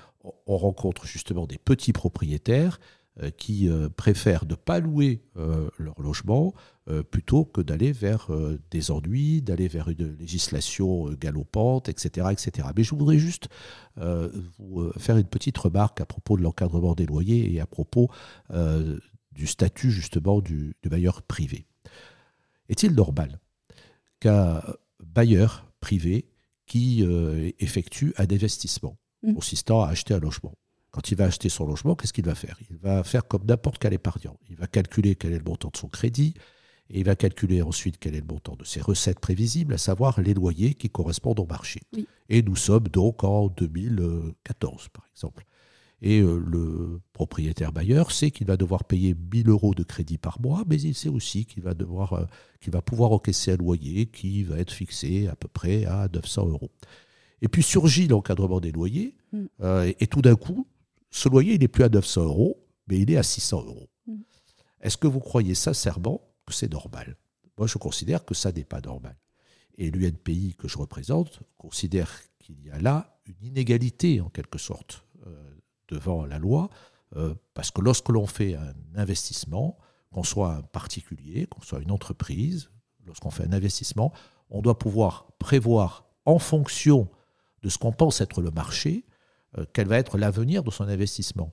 on 0.47 0.57
rencontre 0.57 1.07
justement 1.07 1.47
des 1.47 1.59
petits 1.59 1.93
propriétaires 1.93 2.81
qui 3.37 3.69
préfèrent 3.97 4.45
ne 4.47 4.55
pas 4.55 4.79
louer 4.79 5.23
leur 5.79 6.01
logement 6.01 6.55
euh, 6.89 7.03
plutôt 7.03 7.45
que 7.45 7.61
d'aller 7.61 7.91
vers 7.91 8.33
euh, 8.33 8.61
des 8.71 8.93
ennuis, 8.93 9.43
d'aller 9.43 9.67
vers 9.67 9.89
une 9.89 10.17
législation 10.21 11.09
euh, 11.09 11.17
galopante, 11.17 11.89
etc., 11.89 12.29
etc. 12.31 12.69
Mais 12.77 12.85
je 12.85 12.95
voudrais 12.95 13.19
juste 13.19 13.49
vous 14.59 14.93
faire 14.99 15.17
une 15.17 15.27
petite 15.27 15.57
remarque 15.57 16.01
à 16.03 16.07
propos 16.07 16.37
de 16.37 16.43
l'encadrement 16.43 16.95
des 16.95 17.07
loyers 17.07 17.51
et 17.51 17.61
à 17.61 17.67
propos 17.67 18.11
du 19.33 19.47
statut 19.47 19.91
justement 19.91 20.43
du, 20.43 20.77
bailleur 20.85 21.23
privé. 21.23 21.65
Est-il 22.69 22.93
normal 22.93 23.41
qu'un 24.21 24.61
bailleur 25.03 25.67
privé 25.81 26.29
qui 26.67 27.07
effectue 27.59 28.13
un 28.19 28.25
investissement 28.31 28.99
mmh. 29.23 29.33
consistant 29.33 29.83
à 29.83 29.89
acheter 29.89 30.13
un 30.13 30.21
logement, 30.21 30.53
quand 30.97 31.11
il 31.11 31.15
va 31.15 31.25
acheter 31.25 31.51
son 31.51 31.67
logement, 31.67 31.95
qu'est-ce 31.95 32.15
qu'il 32.15 32.25
va 32.25 32.35
faire? 32.35 32.59
Il 32.71 32.79
va 32.79 33.05
faire 33.05 33.29
comme 33.29 33.45
n'importe 33.45 33.77
quel 33.77 33.93
épargnant. 33.93 34.39
Il 34.49 34.57
va 34.57 34.67
calculer 34.67 35.15
quel 35.15 35.35
est 35.35 35.39
le 35.39 35.45
montant 35.45 35.69
de 35.69 35.77
son 35.77 35.89
crédit, 35.89 36.33
et 36.89 37.01
il 37.01 37.05
va 37.05 37.15
calculer 37.17 37.61
ensuite 37.61 37.99
quel 37.99 38.15
est 38.15 38.21
le 38.21 38.27
montant 38.27 38.57
de 38.57 38.65
ses 38.65 38.81
recettes 38.81 39.21
prévisibles, 39.21 39.75
à 39.75 39.79
savoir 39.79 40.19
les 40.23 40.33
loyers 40.33 40.73
qui 40.73 40.89
correspondent 40.89 41.41
au 41.41 41.45
marché. 41.45 41.81
Et 42.31 42.41
nous 42.41 42.57
sommes 42.57 42.89
donc 42.89 43.25
en 43.25 43.49
2014, 43.49 44.89
par 44.89 45.07
exemple. 45.13 45.45
Et 46.01 46.21
euh, 46.21 46.43
le 46.47 47.03
propriétaire 47.13 47.73
bailleur 47.73 48.11
sait 48.11 48.31
qu'il 48.31 48.47
va 48.47 48.57
devoir 48.57 48.85
payer 48.85 49.15
1000 49.35 49.51
euros 49.51 49.75
de 49.75 49.83
crédit 49.83 50.17
par 50.17 50.41
mois, 50.41 50.65
mais 50.67 50.81
il 50.81 50.95
sait 50.95 51.11
aussi 51.11 51.45
qu'il 51.45 51.63
va, 51.63 51.75
devoir, 51.75 52.15
euh, 52.15 52.25
qu'il 52.63 52.73
va 52.73 52.81
pouvoir 52.81 53.13
encaisser 53.13 53.53
un 53.53 53.57
loyer 53.59 54.07
qui 54.07 54.45
va 54.45 54.57
être 54.59 54.73
fixé 54.73 55.27
à 55.27 55.37
peu 55.37 55.49
près 55.49 55.85
à 55.85 56.09
900 56.11 56.49
euros. 56.49 56.71
Et 57.43 57.49
puis 57.49 57.63
surgit 57.63 58.09
l'encadrement 58.09 58.61
des 58.61 58.73
loyers, 58.73 59.15
mm. 59.33 59.45
euh, 59.61 59.93
et, 60.01 60.07
tout 60.07 60.23
d'un 60.23 60.37
coup, 60.37 60.67
ce 61.17 61.31
loyer, 61.31 61.55
il 61.55 61.61
n'est 61.61 61.69
plus 61.69 61.85
à 61.85 61.89
900 61.89 62.25
euros, 62.25 62.63
mais 62.89 63.01
il 63.01 63.11
est 63.11 63.17
à 63.17 63.23
600 63.23 63.65
euros. 63.65 63.89
Mm. 64.07 64.21
Est-ce 64.83 64.99
que 64.99 65.07
vous 65.07 65.21
croyez 65.21 65.55
sincèrement 65.55 66.21
que 66.45 66.53
c'est 66.53 66.71
normal? 66.71 67.17
Moi, 67.57 67.67
je 67.67 67.79
considère 67.79 68.25
que 68.25 68.35
ça 68.35 68.53
n'est 68.53 68.65
pas 68.65 68.83
normal. 68.83 69.17
Et 69.79 69.91
l'UNPI 69.91 70.57
que 70.59 70.69
je 70.69 70.77
représente 70.77 71.41
considère 71.57 72.11
qu'il 72.39 72.63
y 72.63 72.71
a 72.71 72.79
là 72.79 73.19
une 73.25 73.43
inégalité, 73.43 74.21
en 74.21 74.29
quelque 74.29 74.59
sorte, 74.59 75.05
euh, 75.27 75.59
devant 75.89 76.27
la 76.27 76.39
loi, 76.39 76.69
euh, 77.17 77.35
parce 77.55 77.71
que 77.71 77.81
lorsque 77.81 78.11
l'on 78.11 78.27
fait 78.27 78.55
un 78.55 78.75
investissement, 78.95 79.79
qu'on 80.11 80.23
soit 80.23 80.53
un 80.53 80.63
particulier, 80.63 81.47
qu'on 81.47 81.63
soit 81.63 81.81
une 81.81 81.93
entreprise, 81.93 82.71
lorsqu'on 83.07 83.31
fait 83.31 83.45
un 83.45 83.53
investissement, 83.53 84.13
on 84.51 84.61
doit 84.61 84.79
pouvoir 84.79 85.29
prévoir 85.39 86.05
en 86.27 86.39
fonction 86.39 87.09
de 87.63 87.71
ce 87.71 87.79
qu'on 87.79 87.93
pense 87.93 88.21
être 88.21 88.43
le 88.43 88.51
marché, 88.51 89.07
quel 89.73 89.88
va 89.88 89.99
être 89.99 90.19
l'avenir 90.19 90.62
de 90.62 90.71
son 90.71 90.85
investissement. 90.88 91.53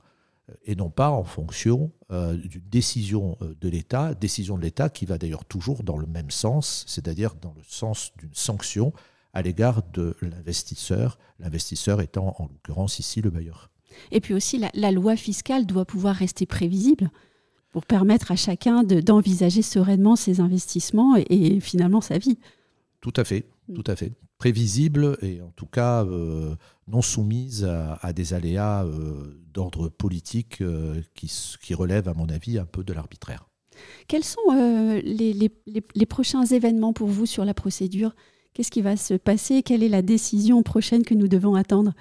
Euh, 0.50 0.54
et 0.66 0.76
non 0.76 0.90
pas 0.90 1.10
en 1.10 1.24
fonction 1.24 1.92
euh, 2.12 2.36
d'une 2.36 2.68
décision 2.70 3.38
euh, 3.42 3.56
de 3.60 3.70
l'État, 3.70 4.14
décision 4.14 4.58
de 4.58 4.64
l'État 4.64 4.90
qui 4.90 5.06
va 5.06 5.18
d'ailleurs 5.18 5.46
toujours 5.46 5.84
dans 5.84 5.98
le 5.98 6.08
même 6.08 6.32
sens, 6.32 6.84
c'est-à-dire 6.88 7.36
dans 7.36 7.54
le 7.54 7.64
sens 7.66 8.12
d'une 8.18 8.34
sanction 8.34 8.94
à 9.34 9.42
l'égard 9.42 9.82
de 9.94 10.16
l'investisseur, 10.22 11.18
l'investisseur 11.40 12.02
étant 12.02 12.36
en 12.38 12.44
l'occurrence 12.46 13.00
ici 13.00 13.22
le 13.22 13.30
bailleur. 13.30 13.72
Et 14.12 14.22
puis 14.22 14.34
aussi, 14.34 14.64
la, 14.74 14.92
loi 14.92 15.16
fiscale 15.16 15.66
doit 15.66 15.86
pouvoir 15.86 16.16
rester 16.16 16.46
prévisible 16.46 17.10
pour 17.72 17.86
permettre 17.86 18.32
à 18.32 18.36
chacun 18.36 18.84
d'envisager 18.84 19.62
sereinement 19.62 20.16
ses 20.16 20.40
investissements 20.40 21.16
et, 21.16 21.60
finalement 21.60 22.02
sa 22.02 22.18
vie. 22.20 22.38
Tout 23.02 23.14
à 23.16 23.24
fait, 23.24 23.46
mm. 23.70 23.74
tout 23.74 23.92
à 23.92 23.96
fait. 23.96 24.12
Prévisible 24.44 25.18
et 25.22 25.42
en 25.42 25.52
tout 25.56 25.68
cas 25.68 26.06
non 26.88 27.02
soumise 27.02 27.64
à, 27.64 28.14
des 28.14 28.34
aléas 28.34 28.84
euh, 28.84 29.40
d'ordre 29.54 29.90
politique 29.90 30.62
euh, 30.62 31.02
qui, 31.16 31.32
qui, 31.62 31.74
relèvent, 31.74 32.10
à 32.10 32.14
mon 32.14 32.28
avis, 32.28 32.58
un 32.60 32.66
peu 32.66 32.84
de 32.84 32.94
l'arbitraire. 32.94 33.48
Quels 34.08 34.24
sont 34.24 34.42
euh, 34.52 35.02
les, 35.04 35.34
les, 35.34 35.52
les, 35.66 36.06
prochains 36.06 36.46
événements 36.46 36.94
pour 36.94 37.08
vous 37.08 37.26
sur 37.26 37.46
la 37.46 37.54
procédure? 37.54 38.16
Qu'est-ce 38.54 38.72
qui 38.72 38.82
va 38.82 38.98
se 38.98 39.14
passer? 39.14 39.64
Quelle 39.64 39.82
est 39.82 39.90
la 39.90 40.02
décision 40.02 40.62
prochaine 40.62 41.04
que 41.04 41.14
nous 41.14 41.28
devons 41.28 41.56
attendre? 41.56 41.94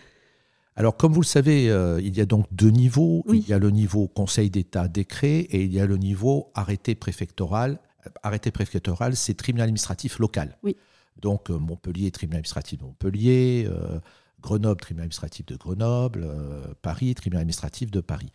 Alors, 0.74 0.96
comme 0.96 1.12
vous 1.12 1.20
le 1.20 1.26
savez, 1.26 1.64
il 2.02 2.16
y 2.16 2.20
a 2.20 2.24
donc 2.24 2.46
deux 2.50 2.70
niveaux. 2.70 3.24
Il 3.28 3.46
y 3.46 3.52
a 3.52 3.58
le 3.58 3.70
niveau 3.70 4.08
Conseil 4.08 4.50
d'État 4.50 4.88
décret 4.88 5.40
et 5.40 5.62
il 5.62 5.72
y 5.72 5.80
a 5.80 5.86
le 5.86 5.98
niveau 5.98 6.50
arrêté 6.54 6.94
préfectoral. 6.94 7.78
Arrêté 8.22 8.50
préfectoral, 8.50 9.14
c'est 9.16 9.34
tribunal 9.34 9.64
administratif 9.64 10.18
local. 10.18 10.58
Oui. 10.62 10.76
Donc, 11.20 11.50
Montpellier, 11.50 12.10
tribunal 12.10 12.38
administratif 12.38 12.78
de 12.78 12.84
Montpellier, 12.84 13.68
Grenoble, 14.40 14.80
tribunal 14.80 15.04
administratif 15.04 15.46
de 15.46 15.56
Grenoble, 15.56 16.28
Paris, 16.82 17.14
tribunal 17.14 17.42
administratif 17.42 17.90
de 17.90 18.00
Paris. 18.00 18.32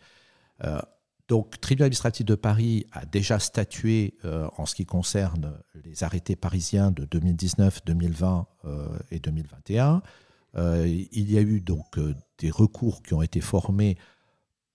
Donc, 1.28 1.60
tribunal 1.60 1.86
administratif 1.86 2.24
de 2.24 2.34
Paris 2.34 2.86
a 2.92 3.04
déjà 3.04 3.38
statué 3.38 4.14
en 4.56 4.64
ce 4.64 4.74
qui 4.74 4.86
concerne 4.86 5.60
les 5.84 6.02
arrêtés 6.02 6.36
parisiens 6.36 6.90
de 6.90 7.04
2019, 7.04 7.84
2020 7.84 8.46
et 9.10 9.18
2021. 9.18 10.02
il 10.56 11.30
y 11.30 11.36
a 11.36 11.42
eu 11.42 11.60
donc 11.60 11.98
des 12.38 12.50
recours 12.50 13.02
qui 13.02 13.12
ont 13.12 13.22
été 13.22 13.40
formés 13.40 13.98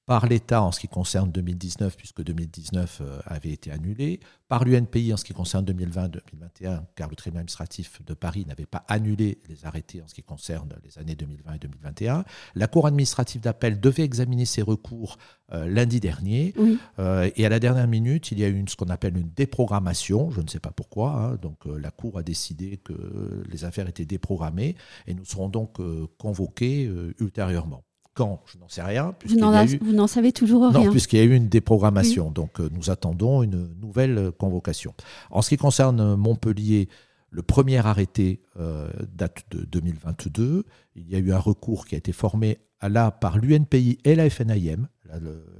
par 0.06 0.28
l'État 0.28 0.62
en 0.62 0.72
ce 0.72 0.82
qui 0.82 0.88
concerne 0.88 1.32
2019, 1.32 1.96
puisque 1.96 2.24
2019 2.24 3.00
euh, 3.02 3.20
avait 3.26 3.52
été 3.52 3.72
annulé, 3.72 4.20
par 4.50 4.66
l'UNPI 4.66 5.14
en 5.14 5.18
ce 5.18 5.24
qui 5.24 5.34
concerne 5.34 5.66
2020-2021, 5.66 6.82
car 6.96 7.10
le 7.10 7.16
tribunal 7.16 7.42
administratif 7.42 8.04
de 8.06 8.14
Paris 8.14 8.46
n'avait 8.46 8.66
pas 8.66 8.84
annulé 8.90 9.40
les 9.48 9.66
arrêtés 9.66 10.02
en 10.02 10.08
ce 10.08 10.14
qui 10.14 10.22
concerne 10.22 10.74
les 10.84 11.00
années 11.00 11.16
2020 11.16 11.54
et 11.54 11.60
2021. 11.60 12.26
La 12.56 12.68
Cour 12.68 12.86
administrative 12.86 13.42
d'appel 13.42 13.80
devait 13.80 14.04
examiner 14.04 14.46
ces 14.46 14.62
recours 14.62 15.18
euh, 15.54 15.68
lundi 15.68 16.02
dernier, 16.02 16.54
euh, 17.00 17.30
et 17.36 17.46
à 17.46 17.50
la 17.50 17.60
dernière 17.60 17.88
minute, 17.88 18.32
il 18.32 18.40
y 18.40 18.44
a 18.44 18.50
eu 18.50 18.64
ce 18.68 18.76
qu'on 18.76 18.90
appelle 18.90 19.18
une 19.18 19.32
déprogrammation, 19.34 20.32
je 20.32 20.42
ne 20.42 20.48
sais 20.48 20.60
pas 20.60 20.72
pourquoi, 20.72 21.12
hein. 21.12 21.36
donc 21.42 21.66
la 21.66 21.92
Cour 21.92 22.18
a 22.18 22.24
décidé 22.24 22.78
que 22.78 23.44
les 23.50 23.64
affaires 23.64 23.88
étaient 23.88 24.06
déprogrammées, 24.06 24.76
et 25.08 25.14
nous 25.14 25.26
serons 25.26 25.48
donc 25.48 25.78
convoqués 26.18 26.92
ultérieurement. 27.20 27.84
Quand 28.14 28.42
Je 28.46 28.58
n'en 28.60 28.68
sais 28.68 28.84
rien. 28.84 29.16
Vous 29.26 29.94
n'en 29.94 30.08
savez 30.08 30.32
toujours 30.32 30.70
rien. 30.70 30.86
Non, 30.86 30.92
puisqu'il 30.92 31.18
y 31.18 31.22
a 31.22 31.26
eu 31.26 31.34
une 31.34 31.50
déprogrammation. 31.50 32.30
Donc 32.30 32.60
euh, 32.60 32.70
nous 32.72 32.90
attendons 32.90 33.42
une 33.42 33.74
nouvelle 33.82 34.32
convocation. 34.38 34.94
En 35.32 35.42
ce 35.42 35.50
qui 35.50 35.58
concerne 35.58 36.16
Montpellier, 36.16 36.90
le 37.32 37.42
premier 37.42 37.78
arrêté 37.78 38.42
euh, 38.60 38.88
date 39.12 39.46
de 39.50 39.66
2022. 39.66 40.66
Il 40.96 41.10
y 41.10 41.16
a 41.16 41.20
eu 41.20 41.34
un 41.34 41.40
recours 41.40 41.86
qui 41.86 41.96
a 41.96 41.98
été 41.98 42.12
formé 42.12 42.60
à 42.80 42.90
là 42.90 43.10
par 43.10 43.40
l'UNPI 43.40 43.98
et 44.04 44.16
la 44.16 44.30
FNIM. 44.30 44.88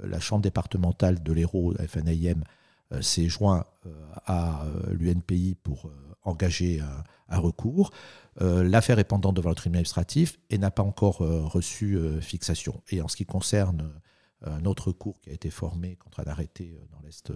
La, 0.04 0.20
Chambre 0.20 0.42
départementale 0.42 1.22
de 1.22 1.32
l'Hérault, 1.32 1.72
la 1.78 1.86
FNIM, 1.86 2.42
euh, 2.92 3.02
s'est 3.02 3.28
joint 3.28 3.64
à 4.26 4.64
l'UNPI 4.90 5.56
pour 5.62 5.90
engager 6.24 6.80
un 7.28 7.38
recours. 7.38 7.90
Euh, 8.40 8.64
l'affaire 8.64 8.98
est 8.98 9.04
pendante 9.04 9.36
devant 9.36 9.50
le 9.50 9.54
tribunal 9.54 9.80
administratif 9.80 10.38
et 10.50 10.58
n'a 10.58 10.70
pas 10.70 10.82
encore 10.82 11.22
euh, 11.22 11.42
reçu 11.44 11.96
euh, 11.96 12.20
fixation. 12.20 12.82
Et 12.90 13.00
en 13.00 13.08
ce 13.08 13.16
qui 13.16 13.26
concerne 13.26 13.92
un 14.46 14.66
autre 14.66 14.92
cours 14.92 15.20
qui 15.22 15.30
a 15.30 15.32
été 15.32 15.48
formé 15.48 15.96
contre 15.96 16.20
un 16.20 16.24
arrêté 16.24 16.78
dans 16.92 17.00
l'Est 17.00 17.32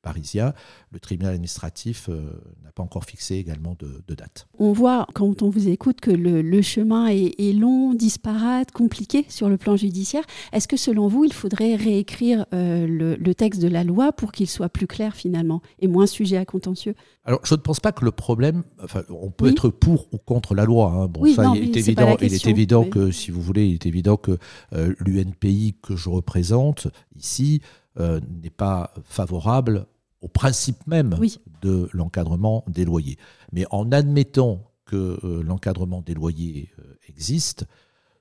parisien, 0.00 0.54
le 0.90 1.00
tribunal 1.00 1.34
administratif 1.34 2.08
euh, 2.08 2.30
n'a 2.64 2.72
pas 2.72 2.82
encore 2.82 3.04
fixé 3.04 3.36
également 3.36 3.76
de, 3.78 4.14
date. 4.14 4.48
On 4.58 4.72
voit, 4.72 5.06
quand 5.14 5.42
on 5.42 5.50
vous 5.50 5.68
écoute, 5.68 6.00
que 6.00 6.10
le, 6.10 6.62
chemin 6.62 7.08
est, 7.08 7.52
long, 7.52 7.94
disparate, 7.94 8.72
compliqué 8.72 9.24
sur 9.28 9.48
le 9.48 9.56
plan 9.56 9.76
judiciaire. 9.76 10.24
Est-ce 10.52 10.68
que 10.68 10.76
selon 10.76 11.08
vous, 11.08 11.24
il 11.24 11.32
faudrait 11.32 11.76
réécrire 11.76 12.46
euh, 12.54 12.86
le, 12.86 13.34
texte 13.34 13.62
de 13.62 13.68
la 13.68 13.84
loi 13.84 14.12
pour 14.12 14.32
qu'il 14.32 14.48
soit 14.48 14.68
plus 14.68 14.86
clair 14.86 15.14
finalement 15.14 15.62
et 15.78 15.86
moins 15.86 16.06
sujet 16.06 16.36
à 16.36 16.44
contentieux? 16.44 16.94
Alors, 17.24 17.40
je 17.44 17.54
ne 17.54 17.60
pense 17.60 17.80
pas 17.80 17.92
que 17.92 18.04
le 18.04 18.10
problème, 18.10 18.64
enfin, 18.82 19.02
on 19.08 19.30
peut 19.30 19.48
être 19.48 19.68
pour 19.68 20.08
ou 20.12 20.18
contre 20.18 20.54
la 20.54 20.64
loi. 20.64 20.92
Hein. 20.92 21.06
Bon, 21.06 21.24
ça, 21.32 21.52
il 21.54 21.62
est, 21.62 21.76
évident, 21.76 22.16
il 22.20 22.34
est 22.34 22.46
évident 22.46 22.84
que, 22.84 23.10
si 23.10 23.30
vous 23.30 23.40
voulez, 23.40 23.68
il 23.68 23.74
est 23.74 23.86
évident 23.86 24.16
que 24.16 24.38
euh, 24.72 24.94
l'UNPI 24.98 25.76
que 25.82 25.96
je 25.96 26.08
représente 26.08 26.88
ici 27.16 27.60
euh, 28.00 28.20
n'est 28.42 28.48
pas 28.50 28.94
favorable 29.04 29.86
au 30.22 30.28
principe 30.28 30.86
même 30.86 31.18
de 31.60 31.88
l'encadrement 31.92 32.64
des 32.66 32.86
loyers. 32.86 33.18
Mais 33.52 33.66
en 33.70 33.92
admettant 33.92 34.72
que 34.86 35.18
euh, 35.22 35.42
l'encadrement 35.42 36.00
des 36.00 36.14
loyers 36.14 36.70
euh, 36.78 36.94
existe, 37.08 37.66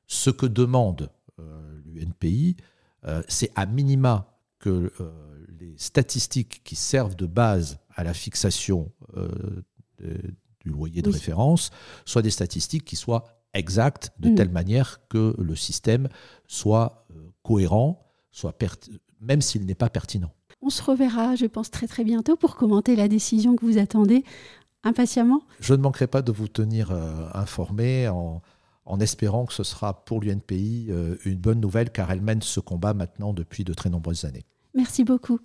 ce 0.05 0.29
que 0.29 0.45
demande 0.45 1.09
l'UNPI, 1.85 2.57
c'est 3.29 3.51
à 3.55 3.65
minima 3.65 4.37
que 4.59 4.91
les 5.59 5.73
statistiques 5.77 6.61
qui 6.65 6.75
servent 6.75 7.15
de 7.15 7.27
base 7.27 7.79
à 7.95 8.03
la 8.03 8.13
fixation 8.13 8.91
du 9.99 10.69
loyer 10.69 11.01
de 11.01 11.09
référence 11.09 11.69
soient 12.03 12.21
des 12.21 12.31
statistiques 12.31 12.83
qui 12.83 12.97
soient 12.97 13.23
exactes 13.53 14.11
de 14.19 14.29
mm. 14.29 14.35
telle 14.35 14.49
manière 14.49 14.99
que 15.07 15.33
le 15.37 15.55
système 15.55 16.09
soit 16.47 17.07
cohérent, 17.43 18.11
soit 18.31 18.57
même 19.21 19.41
s'il 19.41 19.65
n'est 19.65 19.75
pas 19.75 19.89
pertinent. 19.89 20.31
On 20.61 20.69
se 20.69 20.83
reverra, 20.83 21.35
je 21.35 21.45
pense, 21.45 21.71
très 21.71 21.87
très 21.87 22.03
bientôt 22.03 22.35
pour 22.35 22.55
commenter 22.55 22.95
la 22.95 23.07
décision 23.07 23.55
que 23.55 23.65
vous 23.65 23.77
attendez 23.77 24.23
impatiemment. 24.83 25.41
Je 25.59 25.73
ne 25.73 25.81
manquerai 25.81 26.07
pas 26.07 26.21
de 26.21 26.31
vous 26.31 26.47
tenir 26.47 26.91
euh, 26.91 27.27
informé 27.33 28.07
en, 28.07 28.41
espérant 28.99 29.45
que 29.45 29.53
ce 29.53 29.63
sera 29.63 30.03
pour 30.03 30.21
l'UNPI 30.21 30.87
euh, 30.89 31.15
une 31.23 31.37
bonne 31.37 31.59
nouvelle 31.59 31.91
car 31.91 32.11
elle 32.11 32.21
mène 32.21 32.41
ce 32.41 32.59
combat 32.59 32.93
maintenant 32.93 33.33
depuis 33.33 33.63
de 33.63 33.73
très 33.73 33.89
nombreuses 33.89 34.25
années. 34.25 34.45
Merci 34.73 35.03
beaucoup. 35.03 35.39